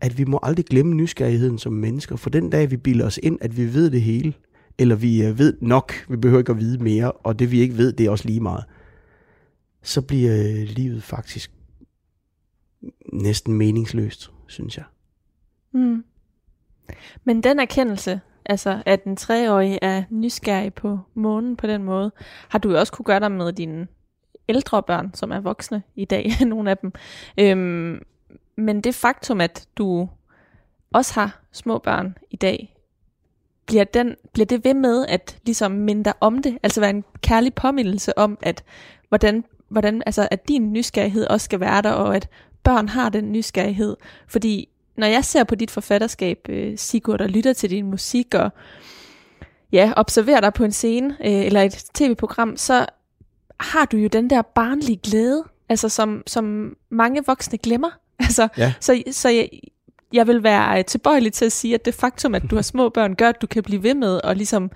[0.00, 2.16] at vi må aldrig glemme nysgerrigheden som mennesker.
[2.16, 4.34] For den dag, vi bilder os ind, at vi ved det hele,
[4.78, 7.76] eller vi øh, ved nok, vi behøver ikke at vide mere, og det vi ikke
[7.76, 8.64] ved, det er også lige meget,
[9.82, 11.52] så bliver øh, livet faktisk
[13.12, 14.84] næsten meningsløst, synes jeg.
[15.72, 16.04] Mm.
[17.24, 22.12] Men den erkendelse, altså at en treårig er nysgerrig på månen på den måde,
[22.48, 23.86] har du jo også kunne gøre dig med dine
[24.48, 26.92] ældre børn, som er voksne i dag, nogle af dem.
[27.40, 28.02] Øhm,
[28.56, 30.08] men det faktum, at du
[30.94, 32.74] også har små børn i dag,
[33.66, 36.58] bliver, den, bliver det ved med at ligesom minde dig om det?
[36.62, 38.64] Altså være en kærlig påmindelse om, at
[39.08, 42.28] hvordan, hvordan, altså, at din nysgerrighed også skal være der, og at
[42.62, 43.96] børn har den nysgerrighed.
[44.28, 44.68] Fordi
[44.98, 48.50] når jeg ser på dit forfatterskab, øh, Sigurd, og lytter til din musik, og
[49.72, 52.86] ja, observerer dig på en scene, øh, eller et tv-program, så
[53.60, 57.90] har du jo den der barnlige glæde, altså som, som mange voksne glemmer.
[58.20, 58.72] Altså, Ja.
[58.80, 59.48] Så, så jeg,
[60.12, 62.88] jeg vil være øh, tilbøjelig til at sige, at det faktum, at du har små
[62.88, 64.70] børn, gør, at du kan blive ved med at ligesom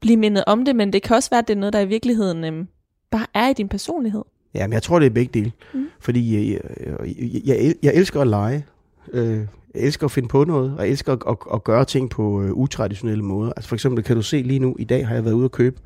[0.00, 1.86] blive mindet om det, men det kan også være, at det er noget, der i
[1.86, 2.66] virkeligheden øh,
[3.10, 4.22] bare er i din personlighed.
[4.54, 5.52] Ja, men jeg tror, det er begge dele.
[5.74, 5.86] Mm.
[6.00, 8.66] Fordi jeg, jeg, jeg, jeg elsker at lege.
[9.12, 9.40] Øh,
[9.74, 12.52] elsker at finde på noget, og jeg elsker at, at, at gøre ting på øh,
[12.52, 13.52] utraditionelle måder.
[13.56, 15.52] Altså for eksempel kan du se lige nu, i dag har jeg været ude at
[15.52, 15.80] købe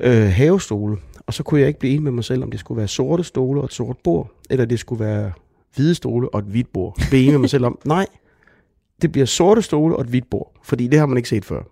[0.00, 2.78] øh, havestole, og så kunne jeg ikke blive enig med mig selv, om det skulle
[2.78, 5.32] være sorte stole og et sort bord, eller det skulle være
[5.74, 6.96] hvide stole og et hvidt bord.
[7.08, 8.06] Blive enig med mig selv om, nej,
[9.02, 11.62] det bliver sorte stole og et hvidt bord, fordi det har man ikke set før.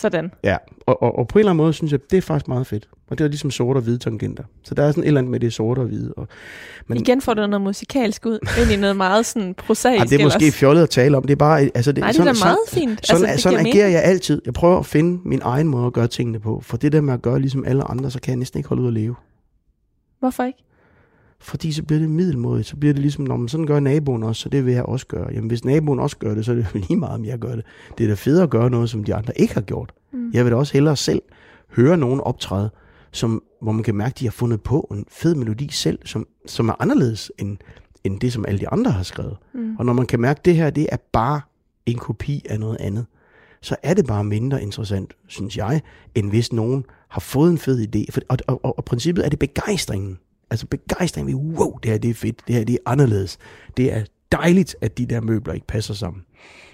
[0.00, 0.32] Sådan.
[0.44, 2.66] Ja, og, og, og på en eller anden måde synes jeg, det er faktisk meget
[2.66, 2.88] fedt.
[3.10, 4.44] Og det er ligesom sorte og hvide tangenter.
[4.62, 6.12] Så der er sådan et eller andet med det sorte og hvide.
[6.16, 6.28] Og,
[6.86, 10.00] men, Igen får du noget musikalsk ud, ind i noget meget sådan prosaisk.
[10.00, 10.54] Ja, det er måske ellers.
[10.54, 11.22] fjollet at tale om.
[11.22, 11.70] Det er bare...
[11.74, 13.06] Altså, det, Nej, det sådan, er meget sådan, fint.
[13.06, 14.42] Sådan, altså, sådan agerer jeg altid.
[14.44, 16.60] Jeg prøver at finde min egen måde at gøre tingene på.
[16.64, 18.82] For det der med at gøre ligesom alle andre, så kan jeg næsten ikke holde
[18.82, 19.14] ud at leve.
[20.20, 20.58] Hvorfor ikke?
[21.40, 22.68] Fordi så bliver det middelmådigt.
[22.68, 25.06] Så bliver det ligesom, når man sådan gør naboen også, så det vil jeg også
[25.06, 25.28] gøre.
[25.32, 27.54] Jamen hvis naboen også gør det, så er det jo lige meget, om jeg gør
[27.54, 27.64] det.
[27.98, 29.92] Det er da federe at gøre noget, som de andre ikke har gjort.
[30.12, 30.30] Mm.
[30.32, 31.22] Jeg vil da også hellere selv
[31.76, 32.70] høre nogen optræde,
[33.12, 36.26] som, hvor man kan mærke, at de har fundet på en fed melodi selv, som,
[36.46, 37.56] som er anderledes end,
[38.04, 39.36] end det, som alle de andre har skrevet.
[39.54, 39.76] Mm.
[39.76, 41.40] Og når man kan mærke, at det her, det er bare
[41.86, 43.06] en kopi af noget andet,
[43.62, 45.80] så er det bare mindre interessant, synes jeg,
[46.14, 48.04] end hvis nogen har fået en fed idé.
[48.12, 50.18] For, og, og, og, og princippet er det begejstringen.
[50.50, 53.38] Altså begejstring ved, wow, det her det er fedt, det her det er anderledes.
[53.76, 56.22] Det er dejligt, at de der møbler ikke passer sammen.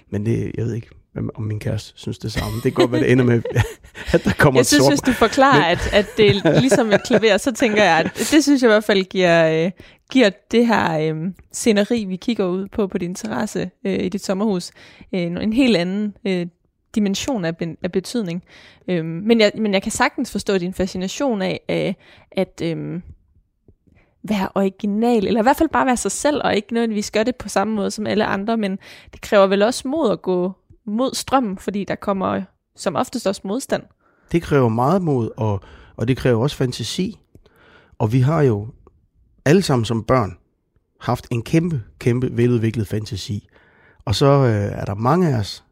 [0.09, 0.89] Men det, jeg ved ikke,
[1.35, 2.55] om min kæreste synes det samme.
[2.55, 3.41] Det kan godt være, det ender med,
[4.13, 4.91] at der kommer Jeg synes, sort.
[4.91, 5.63] hvis du forklarer, Men...
[5.63, 8.71] at, at det er ligesom et klaver, så tænker jeg, at det synes jeg i
[8.71, 9.71] hvert fald giver, øh,
[10.11, 14.23] giver det her øh, sceneri, vi kigger ud på på din terrasse øh, i dit
[14.25, 14.71] sommerhus,
[15.13, 16.47] øh, en helt anden øh,
[16.95, 17.53] dimension af,
[17.83, 18.43] af betydning.
[18.87, 21.93] Øh, men, jeg, men jeg kan sagtens forstå din fascination af, øh,
[22.31, 22.61] at...
[22.63, 23.01] Øh,
[24.23, 27.35] være original, eller i hvert fald bare være sig selv, og ikke nødvendigvis gøre det
[27.35, 28.79] på samme måde som alle andre, men
[29.11, 30.53] det kræver vel også mod at gå
[30.85, 32.41] mod strømmen, fordi der kommer
[32.75, 33.83] som oftest også modstand.
[34.31, 35.61] Det kræver meget mod, og,
[35.95, 37.19] og det kræver også fantasi.
[37.99, 38.67] Og vi har jo
[39.45, 40.37] alle sammen som børn
[40.99, 43.47] haft en kæmpe, kæmpe veludviklet fantasi.
[44.05, 45.63] Og så øh, er der mange af os,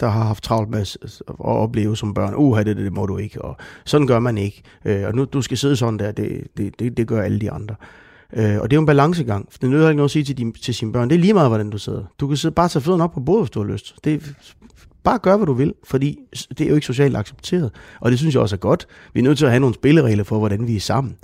[0.00, 3.18] der har haft travlt med at opleve som børn, uh, det, det, det må du
[3.18, 6.46] ikke, og sådan gør man ikke, øh, og nu du skal sidde sådan der, det,
[6.56, 7.74] det, det, det gør alle de andre.
[8.32, 10.38] Øh, og det er jo en balancegang, for det nytter ikke noget at sige til,
[10.38, 12.04] din, til sine børn, det er lige meget, hvordan du sidder.
[12.20, 13.94] Du kan sidde, bare tage fødderne op på bordet, hvis du har lyst.
[14.04, 14.34] Det,
[15.04, 17.70] bare gør, hvad du vil, fordi det er jo ikke socialt accepteret.
[18.00, 18.86] Og det synes jeg også er godt.
[19.14, 21.16] Vi er nødt til at have nogle spilleregler for, hvordan vi er sammen.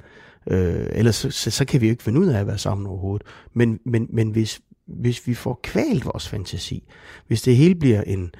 [0.51, 2.87] Øh, ellers så, så, så kan vi jo ikke finde ud af at være sammen
[2.87, 3.27] overhovedet.
[3.55, 6.83] Men, men, men hvis, hvis vi får kvalt vores fantasi,
[7.27, 8.35] hvis det hele bliver en,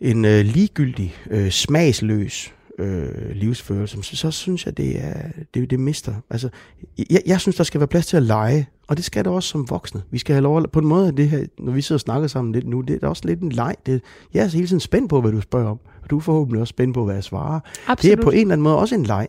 [0.00, 5.22] en øh, ligegyldig, øh, smagsløs øh, livsførelse, så, så synes jeg, det er
[5.54, 6.14] det, det mister.
[6.30, 6.48] Altså,
[7.10, 9.48] jeg, jeg synes, der skal være plads til at lege, og det skal der også
[9.48, 10.02] som voksne.
[10.10, 12.28] Vi skal have lov at, på en måde, det her, når vi sidder og snakker
[12.28, 13.74] sammen lidt nu, det er også lidt en leg.
[13.86, 14.02] Det,
[14.34, 16.70] jeg er hele tiden spændt på, hvad du spørger om, og du er forhåbentlig også
[16.70, 17.60] spændt på, hvad jeg svarer.
[17.86, 18.18] Absolut.
[18.18, 19.28] Det er på en eller anden måde også en leg.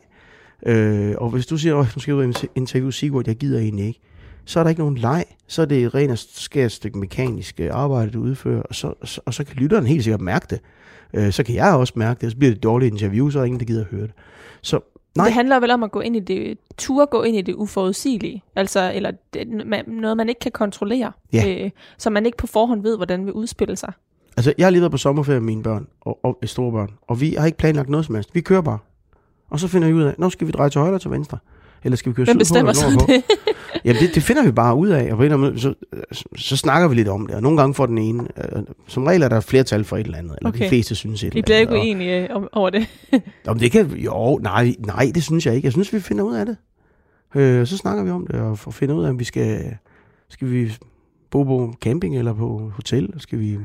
[0.65, 3.59] Øh, og hvis du siger, at nu skal jeg ud og interviewe Sigurd, jeg gider
[3.59, 3.99] egentlig ikke,
[4.47, 5.25] så er der ikke nogen leg.
[5.47, 9.07] Så er det rent og skært stykke mekanisk øh, arbejde, du udfører, og så, og
[9.07, 10.59] så, og så kan lytteren helt sikkert mærke det.
[11.13, 13.39] Øh, så kan jeg også mærke det, og så bliver det et dårligt interview, så
[13.39, 14.13] er der ingen, der gider at høre det.
[14.61, 14.79] Så
[15.17, 15.25] Nej.
[15.25, 18.43] Det handler vel om at gå ind i det, ture gå ind i det uforudsigelige,
[18.55, 19.47] altså, eller det,
[19.87, 21.63] noget, man ikke kan kontrollere, ja.
[21.63, 23.93] øh, så man ikke på forhånd ved, hvordan vil udspille sig.
[24.37, 27.21] Altså, jeg har lige været på sommerferie med mine børn og, og store børn, og
[27.21, 28.35] vi har ikke planlagt noget som helst.
[28.35, 28.79] Vi kører bare.
[29.49, 31.37] Og så finder vi ud af, nu skal vi dreje til højre eller til venstre.
[31.83, 33.23] Eller skal vi køre Hvem bestemmer så det?
[33.85, 35.73] Jamen det, det finder vi bare ud af, og på en måde, så,
[36.37, 39.21] så snakker vi lidt om det, og nogle gange får den ene, øh, som regel
[39.21, 40.63] er der flertal for et eller andet, eller okay.
[40.63, 41.61] de fleste synes et vi eller andet.
[41.61, 42.87] Vi bliver ikke uenige om, over det.
[43.47, 45.65] om det kan, jo, nej, nej, det synes jeg ikke.
[45.65, 46.57] Jeg synes, vi finder ud af det.
[47.35, 49.77] Øh, så snakker vi om det, og finder ud af, om vi skal,
[50.29, 50.71] skal vi
[51.31, 53.57] bo på camping eller på hotel, skal vi...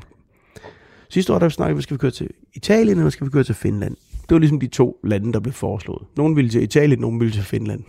[1.09, 3.55] Sidste år, der snakkede vi, skal vi køre til Italien, eller skal vi køre til
[3.55, 3.97] Finland?
[4.23, 6.07] Det var ligesom de to lande, der blev foreslået.
[6.17, 7.85] Nogle ville til Italien, nogle ville til Finland.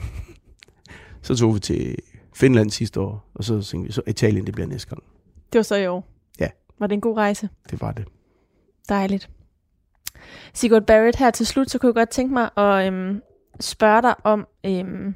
[1.22, 1.96] så tog vi til
[2.36, 5.04] Finland sidste år, og så tænkte vi, så Italien, det bliver næste gang.
[5.54, 6.08] Det var så i år?
[6.40, 6.48] Ja.
[6.80, 7.50] Var det en god rejse?
[7.70, 8.06] Det var det.
[8.90, 9.30] Dejligt.
[10.54, 13.22] Sigurd Barrett, her til slut, så kunne jeg godt tænke mig at øhm,
[13.60, 15.16] spørge dig om, øhm,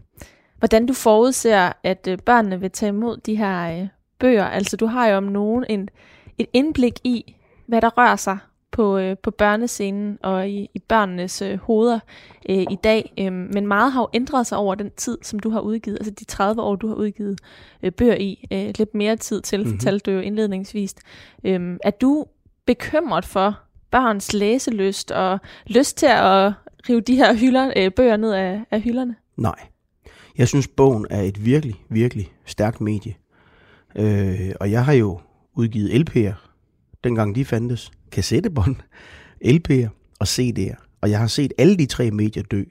[0.58, 3.88] hvordan du forudser, at øh, børnene vil tage imod de her øh,
[4.20, 4.46] bøger.
[4.46, 5.90] Altså, du har jo om nogen en,
[6.38, 7.36] et indblik i,
[7.68, 8.38] hvad der rører sig
[8.72, 12.00] på, øh, på børnescenen og i, i børnenes øh, hoveder
[12.50, 13.14] øh, i dag.
[13.20, 16.12] Øh, men meget har jo ændret sig over den tid, som du har udgivet, altså
[16.12, 17.40] de 30 år, du har udgivet
[17.84, 18.48] øh, bøger i.
[18.52, 19.74] Øh, lidt mere tid til, mm-hmm.
[19.74, 20.96] fortalte du jo indledningsvis.
[21.44, 22.26] Øh, er du
[22.66, 23.60] bekymret for
[23.92, 26.54] børns læselyst og lyst til at
[26.90, 29.16] rive de her hylder, øh, bøger ned af, af hylderne?
[29.38, 29.60] Nej.
[30.38, 33.16] Jeg synes, bogen er et virkelig, virkelig stærkt medie.
[33.96, 35.20] Øh, og jeg har jo
[35.54, 36.34] udgivet LP'er,
[37.04, 38.76] dengang de fandtes kassettebånd,
[39.46, 39.88] LP'er
[40.20, 41.00] og CD'er.
[41.02, 42.64] Og jeg har set alle de tre medier dø.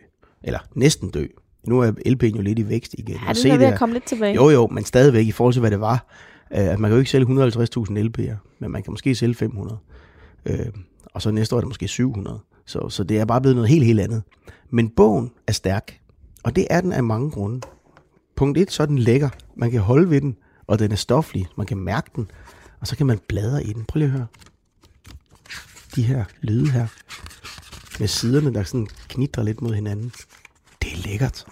[0.42, 1.26] Eller næsten dø.
[1.66, 3.16] Nu er LP'en jo lidt i vækst igen.
[3.26, 4.34] Ja, det er ved at komme lidt tilbage.
[4.34, 6.06] Jo, jo, men stadigvæk i forhold til, hvad det var.
[6.50, 7.32] Uh, man kan jo ikke sælge 150.000
[7.90, 9.78] LP'er, men man kan måske sælge 500.
[10.50, 10.66] Uh, øh,
[11.04, 12.40] og så næste år er det måske 700.
[12.66, 14.22] Så, så det er bare blevet noget helt, helt andet.
[14.70, 16.00] Men bogen er stærk,
[16.44, 17.60] og det er den af mange grunde.
[18.36, 19.28] Punkt 1, så er den lækker.
[19.56, 21.46] Man kan holde ved den, og den er stoflig.
[21.56, 22.30] Man kan mærke den,
[22.80, 23.84] og så kan man bladre i den.
[23.84, 24.26] Prøv lige at høre.
[25.96, 26.86] De her lyde her,
[28.00, 30.12] med siderne, der sådan knitrer lidt mod hinanden.
[30.82, 31.44] Det er lækkert.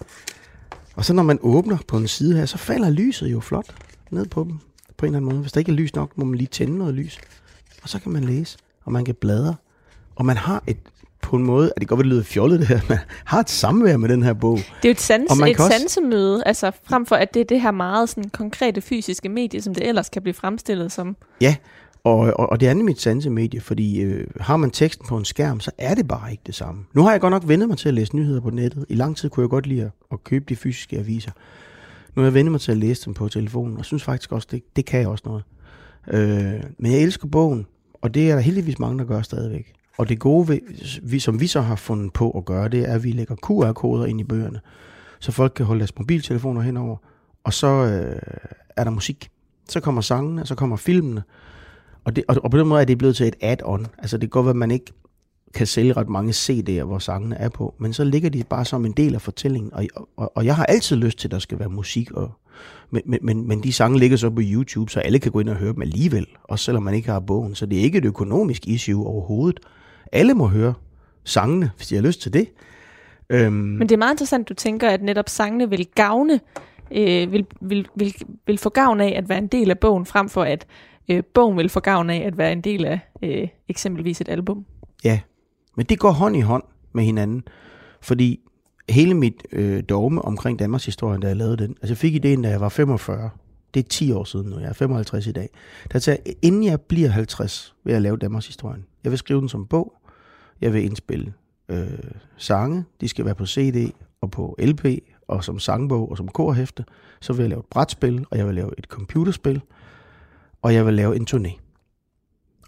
[0.95, 3.75] Og så når man åbner på en side her, så falder lyset jo flot
[4.11, 4.59] ned på dem
[4.97, 5.41] på en eller anden måde.
[5.41, 7.19] Hvis der ikke er lys nok, må man lige tænde noget lys.
[7.83, 9.55] Og så kan man læse, og man kan bladre.
[10.15, 10.77] Og man har et,
[11.21, 13.97] på en måde, at det godt vil lyde fjollet det her, man har et samvær
[13.97, 14.57] med den her bog.
[14.57, 15.77] Det er jo et, sans, og et også...
[15.79, 19.75] sansemøde, altså frem for at det er det her meget sådan, konkrete fysiske medie, som
[19.75, 21.15] det ellers kan blive fremstillet som.
[21.41, 21.55] Ja,
[22.05, 25.25] og, og, og det er nemlig et sansemedie, fordi øh, har man teksten på en
[25.25, 26.85] skærm, så er det bare ikke det samme.
[26.93, 28.85] Nu har jeg godt nok vendt mig til at læse nyheder på nettet.
[28.89, 31.31] I lang tid kunne jeg godt lide at købe de fysiske aviser.
[32.15, 34.47] Nu har jeg vendt mig til at læse dem på telefonen, og synes faktisk også,
[34.51, 35.43] det, det kan jeg også noget.
[36.07, 37.65] Øh, men jeg elsker bogen,
[38.01, 39.73] og det er der heldigvis mange, der gør stadigvæk.
[39.97, 40.59] Og det gode, ved,
[41.03, 44.05] vi, som vi så har fundet på at gøre, det er, at vi lægger QR-koder
[44.05, 44.59] ind i bøgerne,
[45.19, 46.97] så folk kan holde deres mobiltelefoner henover,
[47.43, 48.21] og så øh,
[48.77, 49.29] er der musik.
[49.69, 51.23] Så kommer sangene, så kommer filmene,
[52.05, 53.85] og, det, og, og på den måde er det blevet til et add-on.
[53.97, 54.93] Altså det går godt at man ikke
[55.53, 58.85] kan sælge ret mange CD'er, hvor sangene er på, men så ligger de bare som
[58.85, 59.85] en del af fortællingen, og,
[60.17, 62.31] og, og jeg har altid lyst til, at der skal være musik, og,
[62.89, 65.55] men, men, men de sange ligger så på YouTube, så alle kan gå ind og
[65.55, 68.67] høre dem alligevel, også selvom man ikke har bogen, så det er ikke et økonomisk
[68.67, 69.59] issue overhovedet.
[70.11, 70.73] Alle må høre
[71.23, 72.47] sangene, hvis de har lyst til det.
[73.29, 76.39] Øhm, men det er meget interessant, du tænker, at netop sangene vil gavne,
[76.91, 78.13] øh, vil, vil, vil,
[78.47, 80.65] vil få gavn af at være en del af bogen, frem for at
[81.09, 84.65] øh, bogen vil få gavn af at være en del af øh, eksempelvis et album.
[85.03, 85.19] Ja,
[85.75, 87.43] men det går hånd i hånd med hinanden,
[88.01, 88.39] fordi
[88.89, 92.41] hele mit øh, dogme omkring Danmarks historie, da jeg lavede den, altså jeg fik ideen,
[92.41, 93.29] da jeg var 45,
[93.73, 95.49] det er 10 år siden nu, jeg er 55 i dag,
[95.91, 98.83] der sagde inden jeg bliver 50, vil jeg lave Danmarks historie.
[99.03, 99.93] Jeg vil skrive den som bog,
[100.61, 101.33] jeg vil indspille
[101.69, 101.87] øh,
[102.37, 103.91] sange, de skal være på CD
[104.21, 104.85] og på LP,
[105.27, 106.85] og som sangbog og som korhæfte,
[107.21, 109.61] så vil jeg lave et brætspil, og jeg vil lave et computerspil,
[110.65, 111.59] og jeg vil lave en turné.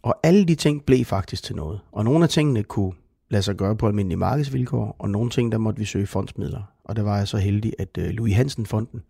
[0.02, 1.80] Og alle de ting blev faktisk til noget.
[1.92, 2.94] Og nogle af tingene kunne
[3.30, 6.62] lade sig gøre på almindelige markedsvilkår, og nogle ting, der måtte vi søge fondsmidler.
[6.84, 9.02] Og der var jeg så heldig, at øh, Louis Hansen-fonden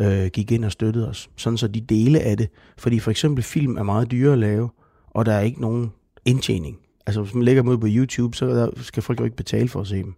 [0.00, 2.48] øh, gik ind og støttede os, sådan så de dele af det.
[2.78, 4.68] Fordi for eksempel film er meget dyre at lave,
[5.10, 5.92] og der er ikke nogen
[6.24, 6.78] indtjening.
[7.06, 9.68] Altså hvis man lægger dem ud på YouTube, så der skal folk jo ikke betale
[9.68, 10.14] for at se dem.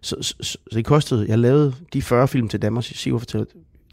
[0.00, 3.08] Så, så, så det kostede, jeg lavede de 40 film til Danmarks,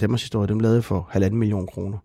[0.01, 1.97] Danmarks historie, dem lavede jeg for halvanden million kroner.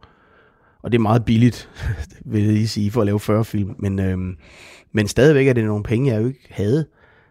[0.83, 1.71] Og det er meget billigt,
[2.33, 3.75] vil jeg lige sige, for at lave 40 film.
[3.79, 4.37] Men, øhm,
[4.93, 6.87] men stadigvæk er det nogle penge, jeg jo ikke havde.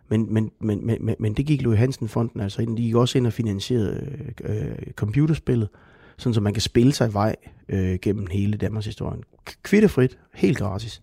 [0.10, 2.78] Men, men, men, men, men det gik Louis Hansen-fonden altså ind.
[2.78, 4.10] De gik også ind og finansierede
[4.44, 5.70] øh, computerspillet,
[6.18, 7.36] sådan så man kan spille sig vej
[7.70, 9.20] øh, gennem hele Danmarks historie.
[9.64, 11.02] Kvittefrit, helt gratis.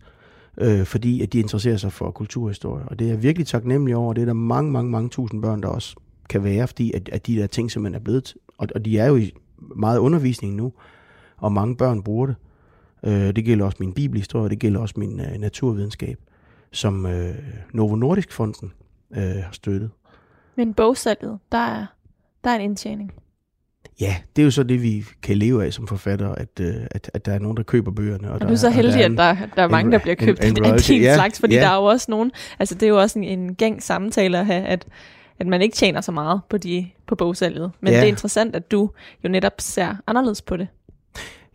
[0.57, 2.83] Øh, fordi at de interesserer sig for kulturhistorie.
[2.87, 4.13] Og det er virkelig taknemmelig over.
[4.13, 5.95] Det er der mange, mange, mange tusind børn, der også
[6.29, 8.33] kan være, fordi at, at de der ting simpelthen er blevet.
[8.57, 9.31] Og, og de er jo i
[9.75, 10.73] meget undervisning nu
[11.45, 12.35] og mange børn bruger det.
[13.03, 16.17] Øh, det gælder også min bibelhistorie, det gælder også min øh, naturvidenskab,
[16.71, 17.35] som øh,
[17.73, 18.71] Novo Nordisk Fonden
[19.15, 19.89] øh, har støttet.
[20.55, 21.85] Men bogsalget, der er,
[22.43, 23.13] der er en indtjening.
[24.01, 27.11] Ja, det er jo så det, vi kan leve af som forfatter, at, øh, at,
[27.13, 28.27] at der er nogen, der køber bøgerne.
[28.27, 29.99] Og, og du er så heldig, er en, at der, der er mange, en, der
[29.99, 31.61] bliver købt en, en af din ja, slags, fordi ja.
[31.61, 34.45] der er jo også nogen, altså det er jo også en, en gang samtale at
[34.45, 34.85] have, at,
[35.39, 37.71] at man ikke tjener så meget på, de, på bogsalget.
[37.79, 37.99] Men ja.
[37.99, 38.89] det er interessant, at du
[39.23, 40.67] jo netop ser anderledes på det.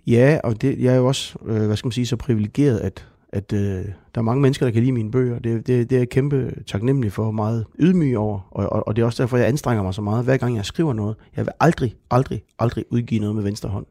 [0.06, 3.06] Ja, og det, jeg er jo også, øh, hvad skal man sige, så privilegeret, at,
[3.32, 3.84] at øh,
[4.14, 5.38] der er mange mennesker, der kan lide mine bøger.
[5.38, 9.02] Det, det, det er jeg kæmpe taknemmelig for, meget ydmyg over, og, og, og det
[9.02, 11.16] er også derfor, jeg anstrenger mig så meget, hver gang jeg skriver noget.
[11.36, 13.86] Jeg vil aldrig, aldrig, aldrig udgive noget med venstre hånd.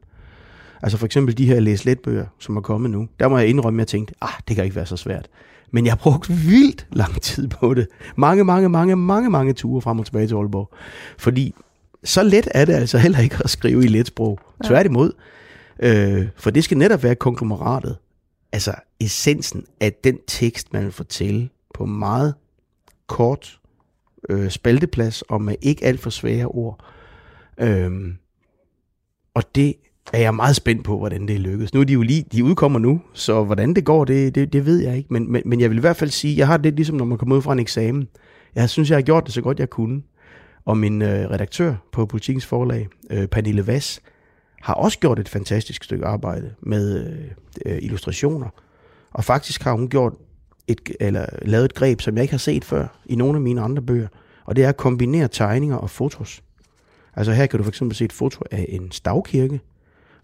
[0.82, 3.08] Altså for eksempel de her læs bøger, som er kommet nu.
[3.20, 5.28] Der må jeg indrømme, at jeg tænkte, ah, det kan ikke være så svært.
[5.70, 7.86] Men jeg har brugt vildt lang tid på det.
[8.16, 10.70] Mange, mange, mange, mange, mange ture frem og tilbage til Aalborg.
[11.18, 11.54] Fordi
[12.04, 14.38] så let er det altså heller ikke at skrive i let sprog.
[14.64, 15.12] Tværtimod,
[15.82, 17.96] Øh, for det skal netop være konglomeratet.
[18.52, 22.34] Altså essensen af den tekst, man vil fortælle på meget
[23.06, 23.60] kort
[24.28, 26.84] øh, spalteplads og med ikke alt for svære ord.
[27.60, 27.90] Øh,
[29.34, 29.74] og det
[30.12, 31.74] er jeg meget spændt på, hvordan det lykkes.
[31.74, 34.66] Nu er de jo lige, de udkommer nu, så hvordan det går, det, det, det
[34.66, 35.12] ved jeg ikke.
[35.12, 37.18] Men, men, men jeg vil i hvert fald sige, jeg har det ligesom, når man
[37.18, 38.08] kommer ud fra en eksamen.
[38.54, 40.02] Jeg synes, jeg har gjort det så godt, jeg kunne.
[40.64, 44.02] Og min øh, redaktør på Politikens Forlag, øh, Pernille Vass,
[44.60, 47.30] har også gjort et fantastisk stykke arbejde med øh,
[47.66, 48.48] øh, illustrationer.
[49.10, 50.12] Og faktisk har hun gjort
[50.68, 53.60] et, eller lavet et greb, som jeg ikke har set før i nogle af mine
[53.60, 54.08] andre bøger.
[54.44, 56.42] Og det er at kombinere tegninger og fotos.
[57.16, 59.60] Altså her kan du for eksempel se et foto af en stavkirke,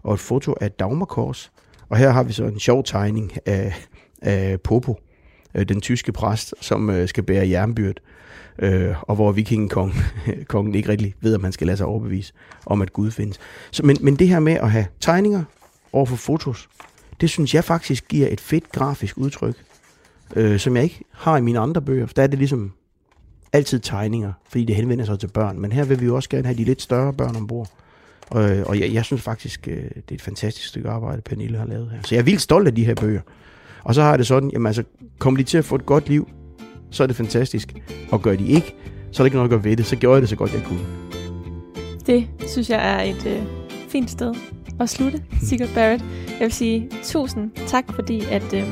[0.03, 1.51] og et foto af dagmarkors.
[1.89, 3.75] Og her har vi så en sjov tegning af,
[4.21, 4.99] af Popo,
[5.55, 7.95] øh, den tyske præst, som øh, skal bære jernbyrd
[8.59, 9.95] øh, og hvor vikingkongen
[10.47, 12.33] kongen ikke rigtig ved, at man skal lade sig overbevise
[12.65, 13.39] om, at Gud findes.
[13.71, 15.43] Så, men, men det her med at have tegninger
[15.93, 16.69] over for fotos.
[17.21, 19.55] Det synes jeg faktisk giver et fedt grafisk udtryk,
[20.35, 22.05] øh, som jeg ikke har i mine andre bøger.
[22.05, 22.71] For der er det ligesom
[23.53, 25.59] altid tegninger, fordi det henvender sig til børn.
[25.59, 27.69] Men her vil vi jo også gerne have de lidt større børn ombord.
[28.29, 31.65] Og, og jeg, jeg synes faktisk, øh, det er et fantastisk stykke arbejde, Pernille har
[31.65, 31.97] lavet her.
[32.03, 33.21] Så jeg er vildt stolt af de her bøger.
[33.83, 34.83] Og så har jeg det sådan, jamen altså,
[35.19, 36.29] kom de til at få et godt liv,
[36.91, 37.73] så er det fantastisk.
[38.11, 38.75] Og gør de ikke,
[39.11, 39.85] så er det ikke noget at gøre ved det.
[39.85, 40.79] Så gjorde jeg det så godt, jeg kunne.
[42.05, 43.41] Det synes jeg er et øh,
[43.89, 44.33] fint sted
[44.79, 46.03] at slutte, Sigurd Barrett.
[46.27, 48.63] Jeg vil sige tusind tak, fordi at øh,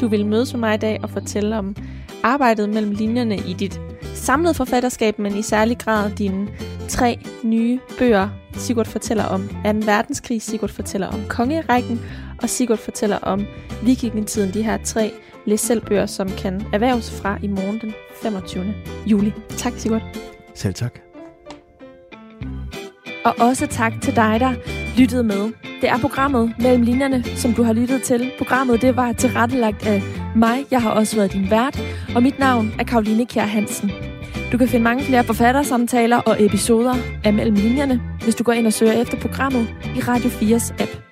[0.00, 1.76] du ville mødes med mig i dag og fortælle om
[2.22, 3.80] arbejdet mellem linjerne i dit
[4.14, 6.48] samlede forfatterskab, men i særlig grad dine
[6.88, 8.28] tre nye bøger.
[8.54, 9.54] Sigurd fortæller om 2.
[9.64, 12.00] verdenskrig, Sigurd fortæller om kongerækken,
[12.42, 13.44] og Sigurd fortæller om
[13.82, 15.12] vikingetiden, de her tre
[15.46, 18.74] læs selv bøger, som kan erhverves fra i morgen den 25.
[19.06, 19.32] juli.
[19.48, 20.02] Tak, Sigurd.
[20.54, 20.98] Selv tak.
[23.24, 24.54] Og også tak til dig, der
[24.98, 25.52] lyttede med.
[25.80, 28.30] Det er programmet Mellem Linjerne, som du har lyttet til.
[28.38, 30.02] Programmet det var tilrettelagt af
[30.36, 30.64] mig.
[30.70, 31.80] Jeg har også været din vært.
[32.14, 33.90] Og mit navn er Karoline Kjær Hansen.
[34.52, 38.66] Du kan finde mange flere forfattersamtaler og episoder af Mellem Linjerne, hvis du går ind
[38.66, 41.11] og søger efter programmet i Radio 4's app.